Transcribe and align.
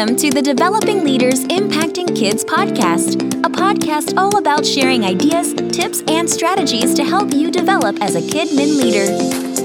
Welcome 0.00 0.16
to 0.16 0.30
the 0.30 0.40
Developing 0.40 1.04
Leaders 1.04 1.44
Impacting 1.44 2.16
Kids 2.16 2.42
podcast, 2.42 3.16
a 3.44 3.50
podcast 3.50 4.16
all 4.16 4.38
about 4.38 4.64
sharing 4.64 5.04
ideas, 5.04 5.52
tips, 5.52 6.02
and 6.08 6.30
strategies 6.30 6.94
to 6.94 7.04
help 7.04 7.34
you 7.34 7.50
develop 7.50 8.00
as 8.00 8.14
a 8.14 8.26
kid 8.26 8.56
min 8.56 8.78
leader. 8.78 9.04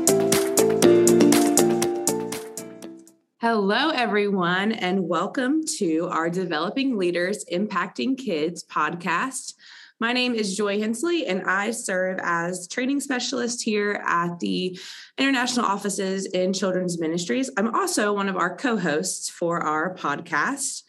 Hello, 3.42 3.90
everyone, 3.90 4.72
and 4.72 5.10
welcome 5.10 5.66
to 5.80 6.08
our 6.12 6.30
Developing 6.30 6.96
Leaders 6.96 7.44
Impacting 7.52 8.16
Kids 8.16 8.64
podcast. 8.64 9.56
My 10.00 10.14
name 10.14 10.36
is 10.36 10.56
Joy 10.56 10.80
Hensley, 10.80 11.26
and 11.26 11.42
I 11.50 11.72
serve 11.72 12.20
as 12.22 12.68
training 12.68 13.00
specialist 13.00 13.64
here 13.64 14.00
at 14.06 14.40
the 14.40 14.80
international 15.18 15.66
offices 15.66 16.28
in 16.28 16.54
children's 16.54 17.00
ministries. 17.00 17.50
I'm 17.58 17.74
also 17.74 18.14
one 18.14 18.30
of 18.30 18.38
our 18.38 18.56
co 18.56 18.78
hosts 18.78 19.28
for 19.28 19.60
our 19.64 19.96
podcast. 19.96 20.84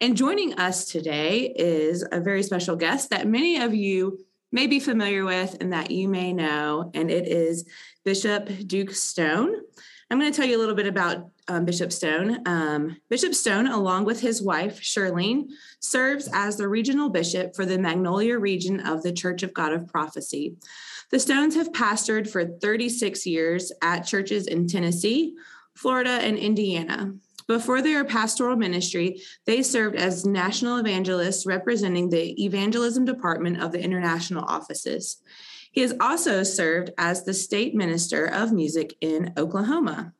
And 0.00 0.16
joining 0.16 0.54
us 0.54 0.86
today 0.86 1.52
is 1.54 2.06
a 2.10 2.20
very 2.20 2.42
special 2.42 2.76
guest 2.76 3.10
that 3.10 3.28
many 3.28 3.60
of 3.60 3.74
you 3.74 4.24
may 4.50 4.66
be 4.66 4.80
familiar 4.80 5.26
with 5.26 5.58
and 5.60 5.74
that 5.74 5.90
you 5.90 6.08
may 6.08 6.32
know, 6.32 6.90
and 6.94 7.10
it 7.10 7.28
is 7.28 7.68
Bishop 8.02 8.48
Duke 8.66 8.92
Stone. 8.92 9.54
I'm 10.10 10.18
going 10.18 10.32
to 10.32 10.34
tell 10.34 10.48
you 10.48 10.56
a 10.56 10.62
little 10.62 10.74
bit 10.74 10.86
about 10.86 11.28
um, 11.48 11.64
Bishop 11.64 11.92
Stone. 11.92 12.46
Um, 12.46 12.96
bishop 13.08 13.34
Stone, 13.34 13.66
along 13.66 14.04
with 14.04 14.20
his 14.20 14.42
wife, 14.42 14.80
Shirlene, 14.80 15.48
serves 15.80 16.28
as 16.32 16.56
the 16.56 16.68
regional 16.68 17.08
bishop 17.08 17.56
for 17.56 17.64
the 17.64 17.78
Magnolia 17.78 18.38
region 18.38 18.80
of 18.80 19.02
the 19.02 19.12
Church 19.12 19.42
of 19.42 19.54
God 19.54 19.72
of 19.72 19.88
Prophecy. 19.88 20.56
The 21.10 21.18
Stones 21.18 21.54
have 21.54 21.72
pastored 21.72 22.28
for 22.28 22.44
36 22.44 23.26
years 23.26 23.72
at 23.82 24.00
churches 24.00 24.46
in 24.46 24.66
Tennessee, 24.66 25.34
Florida, 25.74 26.10
and 26.10 26.36
Indiana. 26.36 27.14
Before 27.46 27.80
their 27.80 28.04
pastoral 28.04 28.56
ministry, 28.56 29.22
they 29.46 29.62
served 29.62 29.96
as 29.96 30.26
national 30.26 30.76
evangelists 30.76 31.46
representing 31.46 32.10
the 32.10 32.44
evangelism 32.44 33.06
department 33.06 33.62
of 33.62 33.72
the 33.72 33.82
international 33.82 34.44
offices. 34.44 35.22
He 35.72 35.80
has 35.80 35.94
also 35.98 36.42
served 36.42 36.90
as 36.98 37.24
the 37.24 37.32
state 37.32 37.74
minister 37.74 38.26
of 38.26 38.52
music 38.52 38.94
in 39.00 39.32
Oklahoma. 39.38 40.12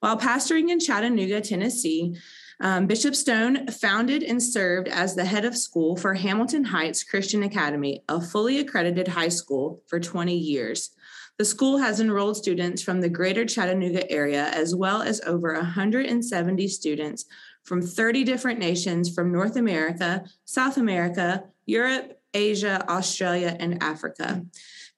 While 0.00 0.18
pastoring 0.18 0.70
in 0.70 0.78
Chattanooga, 0.78 1.40
Tennessee, 1.40 2.16
um, 2.60 2.86
Bishop 2.86 3.14
Stone 3.14 3.68
founded 3.68 4.22
and 4.22 4.42
served 4.42 4.88
as 4.88 5.14
the 5.14 5.24
head 5.24 5.44
of 5.44 5.56
school 5.56 5.96
for 5.96 6.14
Hamilton 6.14 6.64
Heights 6.64 7.04
Christian 7.04 7.42
Academy, 7.42 8.02
a 8.08 8.20
fully 8.20 8.58
accredited 8.58 9.08
high 9.08 9.28
school, 9.28 9.82
for 9.86 10.00
20 10.00 10.36
years. 10.36 10.90
The 11.38 11.44
school 11.44 11.78
has 11.78 12.00
enrolled 12.00 12.36
students 12.36 12.82
from 12.82 13.00
the 13.00 13.08
greater 13.08 13.44
Chattanooga 13.44 14.10
area, 14.10 14.46
as 14.46 14.74
well 14.74 15.02
as 15.02 15.20
over 15.20 15.54
170 15.54 16.66
students 16.66 17.26
from 17.62 17.80
30 17.80 18.24
different 18.24 18.58
nations 18.58 19.14
from 19.14 19.30
North 19.30 19.54
America, 19.54 20.24
South 20.44 20.78
America, 20.78 21.44
Europe, 21.66 22.20
Asia, 22.34 22.84
Australia, 22.88 23.56
and 23.60 23.82
Africa. 23.82 24.44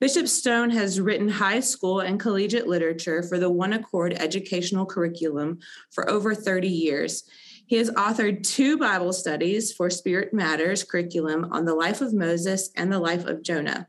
Bishop 0.00 0.28
Stone 0.28 0.70
has 0.70 0.98
written 0.98 1.28
high 1.28 1.60
school 1.60 2.00
and 2.00 2.18
collegiate 2.18 2.66
literature 2.66 3.22
for 3.22 3.38
the 3.38 3.50
One 3.50 3.74
Accord 3.74 4.14
educational 4.14 4.86
curriculum 4.86 5.58
for 5.90 6.08
over 6.08 6.34
30 6.34 6.68
years. 6.68 7.24
He 7.66 7.76
has 7.76 7.90
authored 7.90 8.42
two 8.42 8.78
Bible 8.78 9.12
studies 9.12 9.74
for 9.74 9.90
Spirit 9.90 10.32
Matters 10.32 10.84
curriculum 10.84 11.48
on 11.52 11.66
the 11.66 11.74
life 11.74 12.00
of 12.00 12.14
Moses 12.14 12.70
and 12.76 12.90
the 12.90 12.98
life 12.98 13.26
of 13.26 13.42
Jonah. 13.42 13.88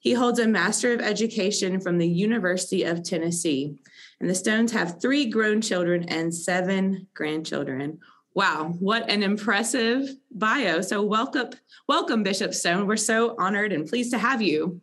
He 0.00 0.14
holds 0.14 0.38
a 0.38 0.48
Master 0.48 0.94
of 0.94 1.02
Education 1.02 1.82
from 1.82 1.98
the 1.98 2.08
University 2.08 2.84
of 2.84 3.02
Tennessee. 3.02 3.74
And 4.20 4.30
the 4.30 4.34
Stones 4.34 4.72
have 4.72 5.02
three 5.02 5.26
grown 5.26 5.60
children 5.60 6.08
and 6.08 6.34
seven 6.34 7.08
grandchildren. 7.12 7.98
Wow, 8.34 8.74
what 8.78 9.10
an 9.10 9.22
impressive 9.22 10.08
bio. 10.30 10.80
So 10.80 11.02
welcome, 11.02 11.50
welcome, 11.86 12.22
Bishop 12.22 12.54
Stone. 12.54 12.86
We're 12.86 12.96
so 12.96 13.36
honored 13.38 13.74
and 13.74 13.86
pleased 13.86 14.12
to 14.12 14.18
have 14.18 14.40
you. 14.40 14.80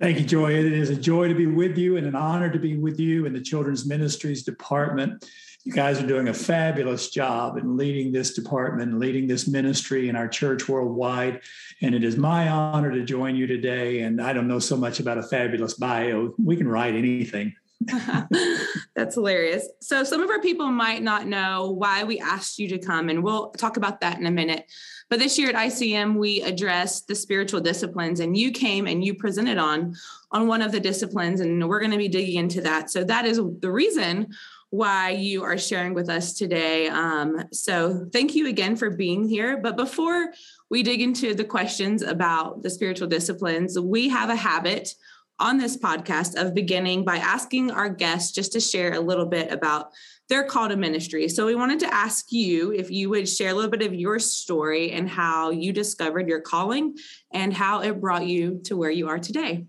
Thank 0.00 0.20
you, 0.20 0.24
Joy. 0.24 0.54
It 0.54 0.72
is 0.72 0.90
a 0.90 0.96
joy 0.96 1.26
to 1.26 1.34
be 1.34 1.46
with 1.46 1.76
you 1.76 1.96
and 1.96 2.06
an 2.06 2.14
honor 2.14 2.48
to 2.48 2.58
be 2.60 2.76
with 2.76 3.00
you 3.00 3.26
in 3.26 3.32
the 3.32 3.40
Children's 3.40 3.84
Ministries 3.84 4.44
Department. 4.44 5.28
You 5.64 5.72
guys 5.72 6.00
are 6.00 6.06
doing 6.06 6.28
a 6.28 6.34
fabulous 6.34 7.10
job 7.10 7.58
in 7.58 7.76
leading 7.76 8.12
this 8.12 8.32
department, 8.32 9.00
leading 9.00 9.26
this 9.26 9.48
ministry 9.48 10.08
in 10.08 10.14
our 10.14 10.28
church 10.28 10.68
worldwide. 10.68 11.40
And 11.82 11.96
it 11.96 12.04
is 12.04 12.16
my 12.16 12.48
honor 12.48 12.92
to 12.92 13.04
join 13.04 13.34
you 13.34 13.48
today. 13.48 14.02
And 14.02 14.22
I 14.22 14.32
don't 14.32 14.46
know 14.46 14.60
so 14.60 14.76
much 14.76 15.00
about 15.00 15.18
a 15.18 15.22
fabulous 15.24 15.74
bio. 15.74 16.32
We 16.38 16.56
can 16.56 16.68
write 16.68 16.94
anything. 16.94 17.56
That's 18.94 19.16
hilarious. 19.16 19.68
So, 19.80 20.04
some 20.04 20.22
of 20.22 20.30
our 20.30 20.40
people 20.40 20.70
might 20.70 21.02
not 21.02 21.26
know 21.26 21.70
why 21.70 22.04
we 22.04 22.20
asked 22.20 22.58
you 22.58 22.68
to 22.68 22.78
come, 22.78 23.08
and 23.08 23.22
we'll 23.22 23.50
talk 23.50 23.76
about 23.76 24.00
that 24.00 24.18
in 24.18 24.26
a 24.26 24.30
minute. 24.30 24.70
But 25.10 25.20
this 25.20 25.38
year 25.38 25.48
at 25.48 25.54
ICM, 25.54 26.16
we 26.16 26.42
addressed 26.42 27.08
the 27.08 27.14
spiritual 27.14 27.60
disciplines, 27.60 28.20
and 28.20 28.36
you 28.36 28.50
came 28.50 28.86
and 28.86 29.04
you 29.04 29.14
presented 29.14 29.58
on 29.58 29.94
on 30.30 30.46
one 30.46 30.60
of 30.60 30.72
the 30.72 30.80
disciplines, 30.80 31.40
and 31.40 31.68
we're 31.68 31.80
going 31.80 31.92
to 31.92 31.98
be 31.98 32.08
digging 32.08 32.36
into 32.36 32.60
that. 32.62 32.90
So 32.90 33.04
that 33.04 33.24
is 33.24 33.40
the 33.60 33.70
reason 33.70 34.28
why 34.70 35.10
you 35.10 35.42
are 35.44 35.56
sharing 35.56 35.94
with 35.94 36.10
us 36.10 36.34
today. 36.34 36.88
Um, 36.88 37.44
so 37.52 38.06
thank 38.12 38.34
you 38.34 38.48
again 38.48 38.76
for 38.76 38.90
being 38.90 39.26
here. 39.26 39.56
But 39.56 39.76
before 39.76 40.32
we 40.68 40.82
dig 40.82 41.00
into 41.00 41.34
the 41.34 41.44
questions 41.44 42.02
about 42.02 42.62
the 42.62 42.68
spiritual 42.68 43.08
disciplines, 43.08 43.78
we 43.78 44.10
have 44.10 44.28
a 44.28 44.36
habit 44.36 44.94
on 45.40 45.56
this 45.56 45.76
podcast 45.76 46.34
of 46.34 46.54
beginning 46.54 47.04
by 47.04 47.16
asking 47.16 47.70
our 47.70 47.88
guests 47.88 48.32
just 48.32 48.52
to 48.52 48.60
share 48.60 48.92
a 48.92 49.00
little 49.00 49.26
bit 49.26 49.52
about 49.52 49.92
their 50.28 50.44
call 50.44 50.68
to 50.68 50.76
ministry. 50.76 51.28
So 51.28 51.46
we 51.46 51.54
wanted 51.54 51.80
to 51.80 51.94
ask 51.94 52.30
you 52.30 52.72
if 52.72 52.90
you 52.90 53.08
would 53.10 53.28
share 53.28 53.50
a 53.50 53.54
little 53.54 53.70
bit 53.70 53.82
of 53.82 53.94
your 53.94 54.18
story 54.18 54.92
and 54.92 55.08
how 55.08 55.50
you 55.50 55.72
discovered 55.72 56.28
your 56.28 56.40
calling 56.40 56.96
and 57.32 57.52
how 57.52 57.80
it 57.80 58.00
brought 58.00 58.26
you 58.26 58.60
to 58.64 58.76
where 58.76 58.90
you 58.90 59.08
are 59.08 59.18
today. 59.18 59.64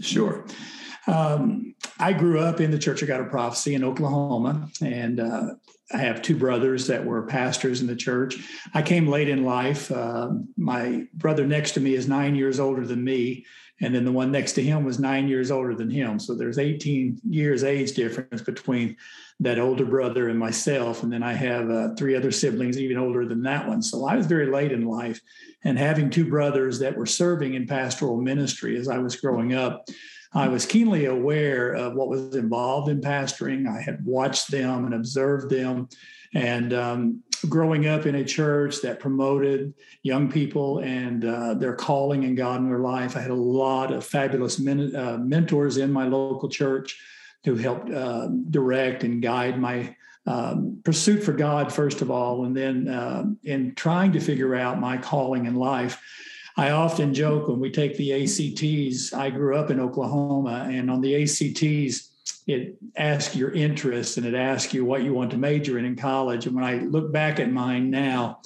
Sure. 0.00 0.44
Um, 1.06 1.74
I 2.00 2.12
grew 2.12 2.40
up 2.40 2.60
in 2.60 2.70
the 2.70 2.78
Church 2.78 3.02
of 3.02 3.08
God 3.08 3.20
of 3.20 3.30
Prophecy 3.30 3.74
in 3.74 3.84
Oklahoma, 3.84 4.68
and 4.82 5.20
uh, 5.20 5.54
I 5.92 5.98
have 5.98 6.20
two 6.20 6.36
brothers 6.36 6.88
that 6.88 7.04
were 7.04 7.22
pastors 7.22 7.80
in 7.80 7.86
the 7.86 7.94
church. 7.94 8.36
I 8.74 8.82
came 8.82 9.06
late 9.06 9.28
in 9.28 9.44
life. 9.44 9.92
Uh, 9.92 10.30
my 10.56 11.06
brother 11.14 11.46
next 11.46 11.72
to 11.72 11.80
me 11.80 11.94
is 11.94 12.08
nine 12.08 12.34
years 12.34 12.58
older 12.58 12.84
than 12.84 13.04
me, 13.04 13.46
and 13.80 13.94
then 13.94 14.04
the 14.04 14.12
one 14.12 14.32
next 14.32 14.52
to 14.54 14.62
him 14.62 14.84
was 14.84 14.98
nine 14.98 15.28
years 15.28 15.50
older 15.50 15.74
than 15.74 15.90
him. 15.90 16.18
So 16.18 16.34
there's 16.34 16.58
18 16.58 17.20
years 17.28 17.62
age 17.62 17.92
difference 17.92 18.40
between 18.40 18.96
that 19.40 19.58
older 19.58 19.84
brother 19.84 20.28
and 20.28 20.38
myself. 20.38 21.02
And 21.02 21.12
then 21.12 21.22
I 21.22 21.34
have 21.34 21.70
uh, 21.70 21.94
three 21.94 22.16
other 22.16 22.30
siblings, 22.30 22.78
even 22.78 22.96
older 22.96 23.26
than 23.26 23.42
that 23.42 23.68
one. 23.68 23.82
So 23.82 24.06
I 24.06 24.16
was 24.16 24.26
very 24.26 24.46
late 24.46 24.72
in 24.72 24.86
life. 24.86 25.20
And 25.64 25.78
having 25.78 26.08
two 26.08 26.28
brothers 26.28 26.78
that 26.78 26.96
were 26.96 27.06
serving 27.06 27.54
in 27.54 27.66
pastoral 27.66 28.16
ministry 28.16 28.78
as 28.78 28.88
I 28.88 28.98
was 28.98 29.16
growing 29.16 29.52
up, 29.52 29.84
I 30.32 30.48
was 30.48 30.64
keenly 30.64 31.04
aware 31.04 31.74
of 31.74 31.94
what 31.94 32.08
was 32.08 32.34
involved 32.34 32.88
in 32.88 33.00
pastoring. 33.00 33.68
I 33.68 33.80
had 33.80 34.04
watched 34.04 34.50
them 34.50 34.86
and 34.86 34.94
observed 34.94 35.50
them. 35.50 35.88
And 36.34 36.72
um, 36.72 37.22
growing 37.44 37.86
up 37.86 38.06
in 38.06 38.16
a 38.16 38.24
church 38.24 38.80
that 38.82 39.00
promoted 39.00 39.74
young 40.02 40.30
people 40.30 40.80
and 40.80 41.24
uh, 41.24 41.54
their 41.54 41.74
calling 41.74 42.24
and 42.24 42.36
God 42.36 42.60
in 42.60 42.68
their 42.68 42.78
life, 42.78 43.16
I 43.16 43.20
had 43.20 43.30
a 43.30 43.34
lot 43.34 43.92
of 43.92 44.04
fabulous 44.04 44.58
men, 44.58 44.94
uh, 44.94 45.18
mentors 45.18 45.76
in 45.76 45.92
my 45.92 46.06
local 46.06 46.48
church 46.48 46.98
who 47.44 47.54
helped 47.54 47.90
uh, 47.90 48.28
direct 48.50 49.04
and 49.04 49.22
guide 49.22 49.58
my 49.58 49.94
um, 50.26 50.80
pursuit 50.84 51.22
for 51.22 51.32
God, 51.32 51.72
first 51.72 52.02
of 52.02 52.10
all, 52.10 52.44
and 52.44 52.56
then 52.56 52.88
uh, 52.88 53.24
in 53.44 53.74
trying 53.74 54.12
to 54.12 54.20
figure 54.20 54.54
out 54.54 54.80
my 54.80 54.96
calling 54.96 55.46
in 55.46 55.54
life. 55.54 56.02
I 56.56 56.70
often 56.70 57.14
joke 57.14 57.48
when 57.48 57.60
we 57.60 57.70
take 57.70 57.96
the 57.96 58.12
ACTs. 58.24 59.12
I 59.12 59.30
grew 59.30 59.56
up 59.56 59.70
in 59.70 59.78
Oklahoma, 59.78 60.68
and 60.70 60.90
on 60.90 61.00
the 61.00 61.22
ACTs, 61.22 62.10
it 62.46 62.76
asks 62.96 63.34
your 63.34 63.50
interests 63.50 64.16
and 64.16 64.24
it 64.24 64.34
asks 64.34 64.72
you 64.72 64.84
what 64.84 65.02
you 65.02 65.12
want 65.12 65.32
to 65.32 65.36
major 65.36 65.78
in 65.78 65.84
in 65.84 65.96
college. 65.96 66.46
And 66.46 66.54
when 66.54 66.64
I 66.64 66.76
look 66.76 67.12
back 67.12 67.40
at 67.40 67.50
mine 67.50 67.90
now, 67.90 68.40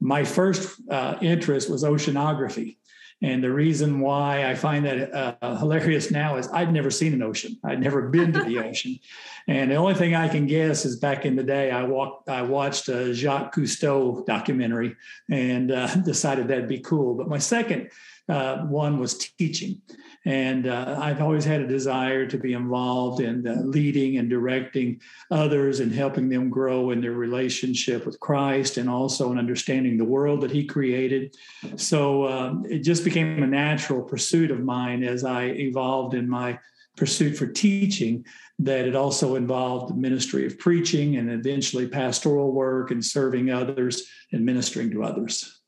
my 0.00 0.24
first 0.24 0.80
uh, 0.90 1.18
interest 1.20 1.70
was 1.70 1.84
oceanography. 1.84 2.76
And 3.20 3.44
the 3.44 3.52
reason 3.52 4.00
why 4.00 4.50
I 4.50 4.56
find 4.56 4.84
that 4.84 5.14
uh, 5.14 5.56
hilarious 5.56 6.10
now 6.10 6.38
is 6.38 6.48
I'd 6.48 6.72
never 6.72 6.90
seen 6.90 7.12
an 7.12 7.22
ocean. 7.22 7.56
I'd 7.62 7.80
never 7.80 8.08
been 8.08 8.32
to 8.32 8.42
the 8.42 8.58
ocean. 8.66 8.98
And 9.46 9.70
the 9.70 9.76
only 9.76 9.94
thing 9.94 10.14
I 10.14 10.28
can 10.28 10.46
guess 10.46 10.84
is 10.84 10.96
back 10.96 11.24
in 11.24 11.36
the 11.36 11.44
day, 11.44 11.70
I 11.70 11.84
walked, 11.84 12.28
I 12.28 12.42
watched 12.42 12.88
a 12.88 13.14
Jacques 13.14 13.54
Cousteau 13.54 14.26
documentary 14.26 14.96
and 15.30 15.70
uh, 15.70 15.94
decided 16.04 16.48
that'd 16.48 16.68
be 16.68 16.80
cool. 16.80 17.14
But 17.14 17.28
my 17.28 17.38
second 17.38 17.90
uh, 18.28 18.62
one 18.62 18.98
was 18.98 19.18
teaching. 19.18 19.80
And 20.24 20.68
uh, 20.68 20.98
I've 21.00 21.20
always 21.20 21.44
had 21.44 21.60
a 21.60 21.66
desire 21.66 22.26
to 22.26 22.38
be 22.38 22.52
involved 22.52 23.20
in 23.20 23.46
uh, 23.46 23.62
leading 23.64 24.18
and 24.18 24.30
directing 24.30 25.00
others 25.30 25.80
and 25.80 25.92
helping 25.92 26.28
them 26.28 26.48
grow 26.48 26.90
in 26.90 27.00
their 27.00 27.12
relationship 27.12 28.06
with 28.06 28.20
Christ 28.20 28.76
and 28.76 28.88
also 28.88 29.32
in 29.32 29.38
understanding 29.38 29.96
the 29.96 30.04
world 30.04 30.40
that 30.42 30.52
He 30.52 30.64
created. 30.64 31.36
So 31.76 32.28
um, 32.28 32.64
it 32.68 32.80
just 32.80 33.04
became 33.04 33.42
a 33.42 33.46
natural 33.46 34.02
pursuit 34.02 34.50
of 34.50 34.60
mine 34.60 35.02
as 35.02 35.24
I 35.24 35.46
evolved 35.46 36.14
in 36.14 36.28
my 36.28 36.58
pursuit 36.96 37.36
for 37.36 37.46
teaching 37.46 38.24
that 38.58 38.86
it 38.86 38.94
also 38.94 39.34
involved 39.34 39.96
ministry 39.96 40.46
of 40.46 40.58
preaching 40.58 41.16
and 41.16 41.30
eventually 41.30 41.88
pastoral 41.88 42.52
work 42.52 42.90
and 42.90 43.04
serving 43.04 43.50
others 43.50 44.04
and 44.30 44.44
ministering 44.44 44.90
to 44.90 45.02
others. 45.02 45.61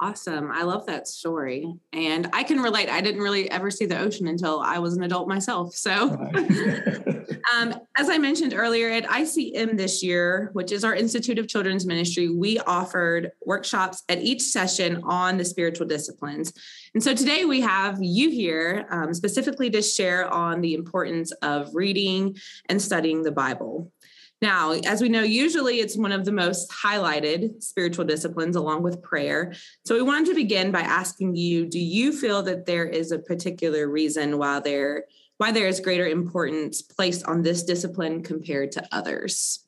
Awesome. 0.00 0.50
I 0.50 0.64
love 0.64 0.86
that 0.86 1.06
story. 1.06 1.72
And 1.92 2.28
I 2.32 2.42
can 2.42 2.60
relate. 2.60 2.88
I 2.88 3.00
didn't 3.00 3.20
really 3.20 3.48
ever 3.50 3.70
see 3.70 3.86
the 3.86 3.98
ocean 3.98 4.26
until 4.26 4.58
I 4.58 4.80
was 4.80 4.96
an 4.96 5.04
adult 5.04 5.28
myself. 5.28 5.74
So, 5.74 5.92
um, 7.54 7.74
as 7.96 8.08
I 8.08 8.18
mentioned 8.18 8.54
earlier, 8.54 8.90
at 8.90 9.04
ICM 9.04 9.76
this 9.76 10.02
year, 10.02 10.50
which 10.52 10.72
is 10.72 10.82
our 10.82 10.94
Institute 10.96 11.38
of 11.38 11.46
Children's 11.46 11.86
Ministry, 11.86 12.28
we 12.28 12.58
offered 12.60 13.30
workshops 13.46 14.02
at 14.08 14.20
each 14.20 14.42
session 14.42 15.00
on 15.04 15.38
the 15.38 15.44
spiritual 15.44 15.86
disciplines. 15.86 16.52
And 16.94 17.02
so 17.02 17.14
today 17.14 17.44
we 17.44 17.60
have 17.60 17.98
you 18.00 18.30
here 18.30 18.86
um, 18.90 19.14
specifically 19.14 19.70
to 19.70 19.82
share 19.82 20.26
on 20.28 20.60
the 20.60 20.74
importance 20.74 21.30
of 21.42 21.72
reading 21.72 22.36
and 22.68 22.82
studying 22.82 23.22
the 23.22 23.32
Bible. 23.32 23.92
Now, 24.44 24.72
as 24.72 25.00
we 25.00 25.08
know, 25.08 25.22
usually 25.22 25.80
it's 25.80 25.96
one 25.96 26.12
of 26.12 26.26
the 26.26 26.30
most 26.30 26.70
highlighted 26.70 27.62
spiritual 27.62 28.04
disciplines 28.04 28.56
along 28.56 28.82
with 28.82 29.00
prayer. 29.00 29.54
So 29.86 29.94
we 29.94 30.02
wanted 30.02 30.26
to 30.26 30.34
begin 30.34 30.70
by 30.70 30.82
asking 30.82 31.34
you, 31.34 31.64
do 31.64 31.78
you 31.78 32.12
feel 32.12 32.42
that 32.42 32.66
there 32.66 32.84
is 32.84 33.10
a 33.10 33.18
particular 33.18 33.88
reason 33.88 34.36
why 34.36 34.60
there 34.60 35.04
why 35.38 35.50
there 35.50 35.66
is 35.66 35.80
greater 35.80 36.06
importance 36.06 36.82
placed 36.82 37.24
on 37.24 37.40
this 37.40 37.62
discipline 37.62 38.22
compared 38.22 38.70
to 38.72 38.86
others? 38.92 39.64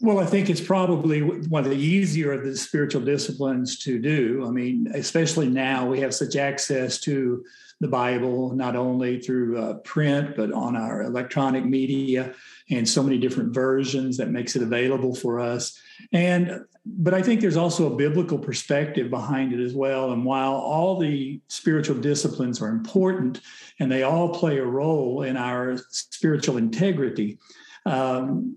Well, 0.00 0.20
I 0.20 0.26
think 0.26 0.48
it's 0.48 0.60
probably 0.60 1.22
one 1.22 1.64
of 1.64 1.70
the 1.70 1.76
easier 1.76 2.30
of 2.32 2.44
the 2.44 2.56
spiritual 2.56 3.00
disciplines 3.00 3.80
to 3.80 3.98
do. 3.98 4.44
I 4.46 4.50
mean, 4.50 4.86
especially 4.94 5.48
now 5.48 5.86
we 5.86 5.98
have 6.00 6.14
such 6.14 6.36
access 6.36 7.00
to 7.00 7.44
the 7.80 7.88
Bible, 7.88 8.54
not 8.54 8.76
only 8.76 9.20
through 9.20 9.58
uh, 9.58 9.74
print, 9.78 10.36
but 10.36 10.52
on 10.52 10.76
our 10.76 11.02
electronic 11.02 11.64
media 11.64 12.32
and 12.70 12.88
so 12.88 13.02
many 13.02 13.18
different 13.18 13.54
versions 13.54 14.16
that 14.16 14.30
makes 14.30 14.56
it 14.56 14.62
available 14.62 15.14
for 15.14 15.38
us. 15.38 15.78
And 16.12 16.64
but 16.84 17.14
I 17.14 17.22
think 17.22 17.40
there's 17.40 17.56
also 17.56 17.92
a 17.92 17.96
biblical 17.96 18.38
perspective 18.38 19.10
behind 19.10 19.52
it 19.52 19.60
as 19.60 19.74
well. 19.74 20.12
And 20.12 20.24
while 20.24 20.54
all 20.54 20.98
the 20.98 21.40
spiritual 21.48 21.96
disciplines 21.96 22.62
are 22.62 22.68
important 22.68 23.40
and 23.80 23.90
they 23.90 24.04
all 24.04 24.28
play 24.28 24.58
a 24.58 24.64
role 24.64 25.22
in 25.22 25.36
our 25.36 25.78
spiritual 25.90 26.58
integrity, 26.58 27.38
um, 27.86 28.56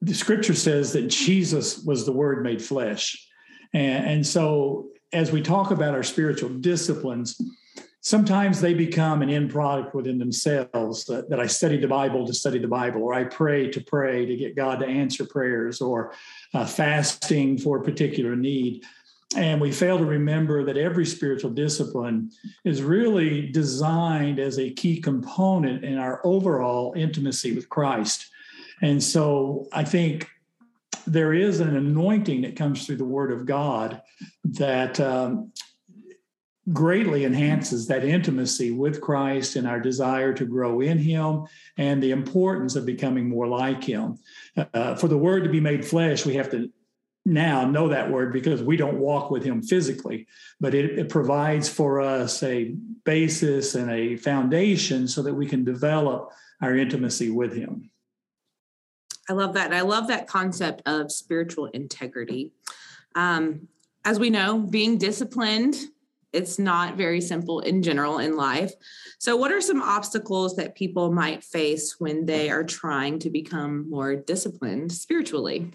the 0.00 0.14
scripture 0.14 0.54
says 0.54 0.92
that 0.94 1.08
Jesus 1.08 1.84
was 1.84 2.06
the 2.06 2.12
word 2.12 2.42
made 2.42 2.62
flesh. 2.62 3.28
And, 3.74 4.06
and 4.06 4.26
so 4.26 4.88
as 5.12 5.30
we 5.30 5.42
talk 5.42 5.70
about 5.70 5.94
our 5.94 6.02
spiritual 6.02 6.48
disciplines, 6.48 7.40
sometimes 8.00 8.60
they 8.60 8.74
become 8.74 9.22
an 9.22 9.30
end 9.30 9.50
product 9.50 9.94
within 9.94 10.18
themselves 10.18 11.04
that, 11.04 11.28
that, 11.28 11.40
I 11.40 11.46
study 11.46 11.76
the 11.76 11.88
Bible 11.88 12.26
to 12.26 12.34
study 12.34 12.58
the 12.58 12.68
Bible, 12.68 13.02
or 13.02 13.14
I 13.14 13.24
pray 13.24 13.70
to 13.70 13.80
pray 13.80 14.26
to 14.26 14.36
get 14.36 14.56
God 14.56 14.80
to 14.80 14.86
answer 14.86 15.24
prayers, 15.24 15.80
or 15.80 16.12
uh, 16.54 16.64
fasting 16.64 17.58
for 17.58 17.78
a 17.78 17.82
particular 17.82 18.36
need. 18.36 18.84
And 19.36 19.60
we 19.60 19.70
fail 19.70 19.96
to 19.98 20.04
remember 20.04 20.64
that 20.64 20.76
every 20.76 21.06
spiritual 21.06 21.50
discipline 21.50 22.32
is 22.64 22.82
really 22.82 23.46
designed 23.48 24.40
as 24.40 24.58
a 24.58 24.70
key 24.70 25.00
component 25.00 25.84
in 25.84 25.98
our 25.98 26.20
overall 26.24 26.94
intimacy 26.96 27.54
with 27.54 27.68
Christ. 27.68 28.28
And 28.82 29.00
so 29.00 29.68
I 29.72 29.84
think 29.84 30.28
there 31.06 31.32
is 31.32 31.60
an 31.60 31.76
anointing 31.76 32.42
that 32.42 32.56
comes 32.56 32.86
through 32.86 32.96
the 32.96 33.04
Word 33.04 33.30
of 33.30 33.46
God 33.46 34.02
that 34.44 34.98
um, 34.98 35.52
greatly 36.72 37.24
enhances 37.24 37.86
that 37.86 38.04
intimacy 38.04 38.70
with 38.70 39.00
Christ 39.00 39.56
and 39.56 39.66
our 39.66 39.80
desire 39.80 40.32
to 40.34 40.44
grow 40.44 40.80
in 40.80 40.98
Him 40.98 41.46
and 41.76 42.02
the 42.02 42.10
importance 42.10 42.76
of 42.76 42.86
becoming 42.86 43.28
more 43.28 43.46
like 43.46 43.82
Him. 43.82 44.18
Uh, 44.56 44.94
for 44.94 45.08
the 45.08 45.18
Word 45.18 45.44
to 45.44 45.50
be 45.50 45.60
made 45.60 45.84
flesh, 45.84 46.26
we 46.26 46.34
have 46.34 46.50
to 46.50 46.70
now 47.26 47.66
know 47.66 47.88
that 47.88 48.10
word 48.10 48.32
because 48.32 48.62
we 48.62 48.76
don't 48.76 48.98
walk 48.98 49.30
with 49.30 49.44
Him 49.44 49.62
physically, 49.62 50.26
but 50.58 50.74
it, 50.74 50.98
it 50.98 51.08
provides 51.08 51.68
for 51.68 52.00
us 52.00 52.42
a 52.42 52.74
basis 53.04 53.74
and 53.74 53.90
a 53.90 54.16
foundation 54.16 55.06
so 55.06 55.22
that 55.22 55.34
we 55.34 55.46
can 55.46 55.64
develop 55.64 56.30
our 56.62 56.74
intimacy 56.74 57.30
with 57.30 57.54
Him. 57.54 57.90
I 59.28 59.34
love 59.34 59.54
that. 59.54 59.72
I 59.72 59.82
love 59.82 60.08
that 60.08 60.26
concept 60.26 60.82
of 60.86 61.12
spiritual 61.12 61.66
integrity. 61.66 62.52
Um, 63.14 63.68
as 64.04 64.18
we 64.18 64.30
know, 64.30 64.58
being 64.58 64.96
disciplined 64.96 65.76
it's 66.32 66.58
not 66.58 66.96
very 66.96 67.20
simple 67.20 67.60
in 67.60 67.82
general 67.82 68.18
in 68.18 68.36
life. 68.36 68.72
So, 69.18 69.36
what 69.36 69.52
are 69.52 69.60
some 69.60 69.82
obstacles 69.82 70.56
that 70.56 70.74
people 70.74 71.12
might 71.12 71.44
face 71.44 71.96
when 71.98 72.26
they 72.26 72.50
are 72.50 72.64
trying 72.64 73.18
to 73.20 73.30
become 73.30 73.88
more 73.90 74.16
disciplined 74.16 74.92
spiritually? 74.92 75.72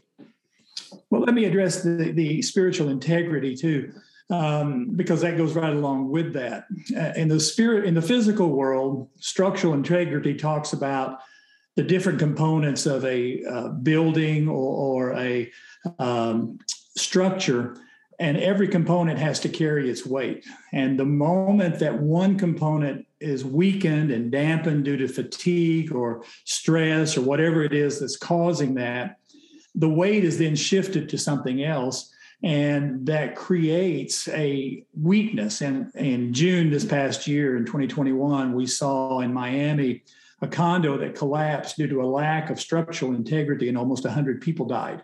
Well, 1.10 1.22
let 1.22 1.34
me 1.34 1.46
address 1.46 1.84
the, 1.84 2.12
the 2.14 2.42
spiritual 2.42 2.90
integrity 2.90 3.56
too, 3.56 3.94
um, 4.30 4.92
because 4.96 5.22
that 5.22 5.38
goes 5.38 5.54
right 5.54 5.74
along 5.74 6.10
with 6.10 6.34
that. 6.34 6.66
Uh, 6.96 7.14
in 7.16 7.28
the 7.28 7.40
spirit, 7.40 7.86
in 7.86 7.94
the 7.94 8.02
physical 8.02 8.50
world, 8.50 9.10
structural 9.20 9.74
integrity 9.74 10.34
talks 10.34 10.74
about 10.74 11.20
the 11.76 11.84
different 11.84 12.20
components 12.20 12.86
of 12.86 13.04
a 13.04 13.44
uh, 13.44 13.68
building 13.70 14.48
or, 14.48 15.10
or 15.12 15.14
a 15.18 15.52
um, 16.00 16.58
structure 16.96 17.78
and 18.20 18.38
every 18.38 18.68
component 18.68 19.20
has 19.20 19.40
to 19.42 19.50
carry 19.50 19.90
its 19.90 20.06
weight. 20.06 20.46
And 20.74 20.98
the 20.98 21.06
moment 21.06 21.80
that 21.80 22.02
one 22.02 22.38
component 22.38 23.06
is 23.20 23.44
weakened 23.44 24.12
and 24.12 24.32
dampened 24.32 24.86
due 24.86 24.98
to 24.98 25.08
fatigue 25.08 25.94
or 25.94 26.24
stress 26.46 27.18
or 27.18 27.22
whatever 27.22 27.64
it 27.64 27.74
is 27.74 28.00
that's 28.00 28.18
causing 28.18 28.76
that, 28.76 29.18
the 29.74 29.90
weight 29.90 30.24
is 30.24 30.38
then 30.38 30.56
shifted 30.56 31.10
to 31.10 31.18
something 31.18 31.64
else. 31.64 32.12
And 32.44 33.06
that 33.08 33.36
creates 33.36 34.28
a 34.30 34.86
weakness. 35.02 35.62
And 35.62 35.92
in 35.96 36.34
June 36.34 36.70
this 36.70 36.86
past 36.86 37.28
year, 37.28 37.58
in 37.58 37.66
2021, 37.66 38.54
we 38.54 38.68
saw 38.68 39.22
in 39.22 39.34
Miami 39.34 40.04
a 40.42 40.48
condo 40.48 40.98
that 40.98 41.16
collapsed 41.16 41.78
due 41.78 41.88
to 41.88 42.02
a 42.02 42.06
lack 42.06 42.50
of 42.50 42.60
structural 42.60 43.16
integrity, 43.16 43.70
and 43.70 43.78
almost 43.78 44.04
100 44.04 44.42
people 44.42 44.66
died 44.66 45.02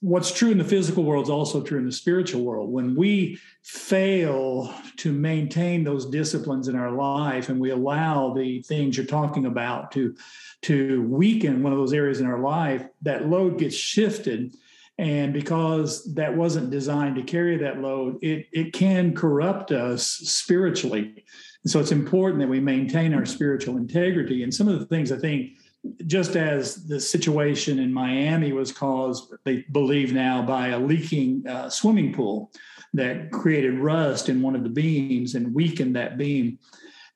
what's 0.00 0.32
true 0.32 0.50
in 0.50 0.58
the 0.58 0.64
physical 0.64 1.04
world 1.04 1.24
is 1.24 1.30
also 1.30 1.62
true 1.62 1.78
in 1.78 1.86
the 1.86 1.92
spiritual 1.92 2.42
world. 2.42 2.70
When 2.70 2.94
we 2.94 3.38
fail 3.62 4.72
to 4.98 5.12
maintain 5.12 5.84
those 5.84 6.06
disciplines 6.06 6.68
in 6.68 6.76
our 6.76 6.92
life 6.92 7.48
and 7.48 7.58
we 7.58 7.70
allow 7.70 8.34
the 8.34 8.62
things 8.62 8.96
you're 8.96 9.06
talking 9.06 9.46
about 9.46 9.92
to, 9.92 10.14
to 10.62 11.02
weaken 11.08 11.62
one 11.62 11.72
of 11.72 11.78
those 11.78 11.94
areas 11.94 12.20
in 12.20 12.26
our 12.26 12.40
life, 12.40 12.86
that 13.02 13.28
load 13.28 13.58
gets 13.58 13.74
shifted. 13.74 14.54
And 14.98 15.32
because 15.32 16.14
that 16.14 16.34
wasn't 16.34 16.70
designed 16.70 17.16
to 17.16 17.22
carry 17.22 17.56
that 17.58 17.80
load, 17.80 18.18
it, 18.22 18.46
it 18.52 18.72
can 18.72 19.14
corrupt 19.14 19.72
us 19.72 20.06
spiritually. 20.06 21.24
And 21.64 21.70
so 21.70 21.80
it's 21.80 21.92
important 21.92 22.40
that 22.40 22.48
we 22.48 22.60
maintain 22.60 23.12
our 23.12 23.26
spiritual 23.26 23.76
integrity. 23.76 24.42
And 24.42 24.54
some 24.54 24.68
of 24.68 24.78
the 24.78 24.86
things 24.86 25.10
I 25.10 25.18
think 25.18 25.58
just 26.06 26.36
as 26.36 26.86
the 26.86 27.00
situation 27.00 27.78
in 27.78 27.92
Miami 27.92 28.52
was 28.52 28.72
caused, 28.72 29.32
they 29.44 29.64
believe 29.72 30.12
now, 30.12 30.42
by 30.42 30.68
a 30.68 30.78
leaking 30.78 31.46
uh, 31.46 31.68
swimming 31.68 32.12
pool 32.12 32.52
that 32.94 33.30
created 33.30 33.78
rust 33.78 34.28
in 34.28 34.42
one 34.42 34.56
of 34.56 34.62
the 34.62 34.68
beams 34.68 35.34
and 35.34 35.54
weakened 35.54 35.96
that 35.96 36.16
beam. 36.16 36.58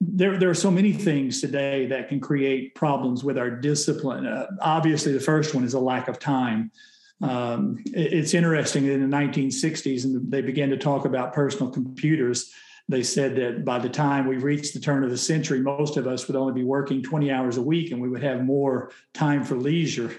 There, 0.01 0.39
there 0.39 0.51
are 0.51 0.55
so 0.55 0.71
many 0.71 0.93
things 0.93 1.41
today 1.41 1.87
that 1.87 2.09
can 2.09 2.21
create 2.21 2.75
problems 2.75 3.23
with 3.23 3.37
our 3.37 3.51
discipline. 3.51 4.27
Uh, 4.27 4.47
obviously, 4.61 5.13
the 5.13 5.21
first 5.21 5.55
one 5.55 5.65
is 5.65 5.75
a 5.75 5.81
lack 5.81 6.09
of 6.09 6.19
time. 6.19 6.71
Um, 7.23 7.83
it, 7.87 8.13
it's 8.13 8.35
interesting 8.35 8.87
in 8.87 9.09
the 9.09 9.17
1960s, 9.17 10.05
and 10.05 10.31
they 10.31 10.41
began 10.41 10.71
to 10.71 10.77
talk 10.77 11.05
about 11.05 11.35
personal 11.35 11.71
computers 11.71 12.53
they 12.91 13.03
said 13.05 13.37
that 13.37 13.65
by 13.65 13.79
the 13.79 13.89
time 13.89 14.27
we 14.27 14.37
reached 14.37 14.75
the 14.75 14.81
turn 14.81 15.05
of 15.05 15.11
the 15.11 15.19
century, 15.19 15.61
most 15.61 15.97
of 15.97 16.07
us 16.07 16.27
would 16.27 16.37
only 16.37 16.53
be 16.53 16.65
working 16.65 17.03
20 17.03 17.31
hours 17.31 17.57
a 17.57 17.63
week 17.63 17.93
and 17.93 18.01
we 18.01 18.09
would 18.09 18.23
have 18.23 18.43
more 18.43 18.91
time 19.15 19.45
for 19.45 19.55
leisure. 19.55 20.15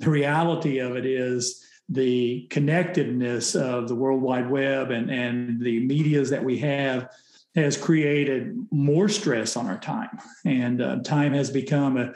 The 0.00 0.10
reality 0.10 0.78
of 0.78 0.96
it 0.96 1.06
is 1.06 1.64
the 1.88 2.48
connectedness 2.50 3.54
of 3.54 3.86
the 3.86 3.94
World 3.94 4.20
Wide 4.20 4.50
Web 4.50 4.90
and, 4.90 5.08
and 5.08 5.60
the 5.60 5.80
medias 5.80 6.30
that 6.30 6.42
we 6.42 6.58
have 6.58 7.12
has 7.54 7.76
created 7.76 8.66
more 8.70 9.08
stress 9.08 9.56
on 9.56 9.66
our 9.66 9.78
time. 9.78 10.18
And 10.44 10.82
uh, 10.82 10.96
time 11.04 11.32
has 11.32 11.48
become 11.48 11.96
a, 11.96 12.12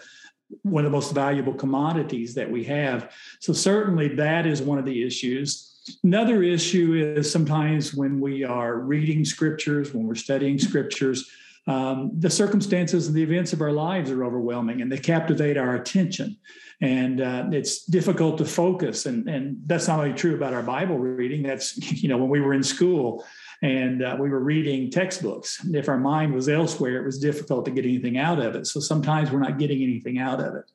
one 0.62 0.84
of 0.84 0.90
the 0.90 0.96
most 0.96 1.14
valuable 1.14 1.54
commodities 1.54 2.34
that 2.34 2.50
we 2.50 2.64
have. 2.64 3.14
So, 3.38 3.52
certainly, 3.52 4.08
that 4.16 4.44
is 4.44 4.60
one 4.60 4.78
of 4.78 4.84
the 4.84 5.04
issues. 5.06 5.69
Another 6.04 6.42
issue 6.42 6.94
is 7.16 7.30
sometimes 7.30 7.94
when 7.94 8.20
we 8.20 8.44
are 8.44 8.78
reading 8.78 9.24
scriptures, 9.24 9.94
when 9.94 10.06
we're 10.06 10.14
studying 10.14 10.58
scriptures, 10.58 11.30
um, 11.66 12.10
the 12.18 12.30
circumstances 12.30 13.06
and 13.06 13.14
the 13.14 13.22
events 13.22 13.52
of 13.52 13.60
our 13.60 13.72
lives 13.72 14.10
are 14.10 14.24
overwhelming 14.24 14.80
and 14.80 14.90
they 14.90 14.98
captivate 14.98 15.56
our 15.56 15.74
attention. 15.76 16.36
And 16.80 17.20
uh, 17.20 17.48
it's 17.52 17.84
difficult 17.84 18.38
to 18.38 18.44
focus. 18.46 19.04
And, 19.04 19.28
and 19.28 19.58
that's 19.66 19.86
not 19.86 20.00
only 20.00 20.14
true 20.14 20.34
about 20.34 20.54
our 20.54 20.62
Bible 20.62 20.98
reading, 20.98 21.42
that's, 21.42 21.76
you 22.02 22.08
know, 22.08 22.16
when 22.16 22.30
we 22.30 22.40
were 22.40 22.54
in 22.54 22.62
school 22.62 23.24
and 23.62 24.02
uh, 24.02 24.16
we 24.18 24.30
were 24.30 24.40
reading 24.40 24.90
textbooks. 24.90 25.64
If 25.72 25.88
our 25.88 25.98
mind 25.98 26.32
was 26.32 26.48
elsewhere, 26.48 26.96
it 26.96 27.04
was 27.04 27.18
difficult 27.18 27.66
to 27.66 27.70
get 27.70 27.84
anything 27.84 28.16
out 28.16 28.40
of 28.40 28.56
it. 28.56 28.66
So 28.66 28.80
sometimes 28.80 29.30
we're 29.30 29.40
not 29.40 29.58
getting 29.58 29.82
anything 29.82 30.18
out 30.18 30.40
of 30.40 30.54
it. 30.54 30.70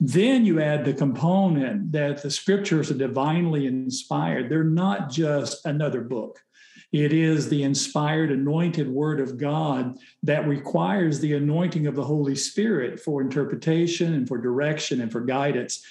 Then 0.00 0.46
you 0.46 0.60
add 0.60 0.84
the 0.86 0.94
component 0.94 1.92
that 1.92 2.22
the 2.22 2.30
scriptures 2.30 2.90
are 2.90 2.94
divinely 2.94 3.66
inspired. 3.66 4.48
They're 4.48 4.64
not 4.64 5.10
just 5.10 5.66
another 5.66 6.00
book. 6.00 6.42
It 6.90 7.12
is 7.12 7.48
the 7.48 7.62
inspired, 7.62 8.32
anointed 8.32 8.88
word 8.88 9.20
of 9.20 9.36
God 9.36 9.98
that 10.22 10.48
requires 10.48 11.20
the 11.20 11.34
anointing 11.34 11.86
of 11.86 11.94
the 11.94 12.02
Holy 12.02 12.34
Spirit 12.34 12.98
for 12.98 13.20
interpretation 13.20 14.14
and 14.14 14.26
for 14.26 14.38
direction 14.38 15.00
and 15.00 15.12
for 15.12 15.20
guidance. 15.20 15.84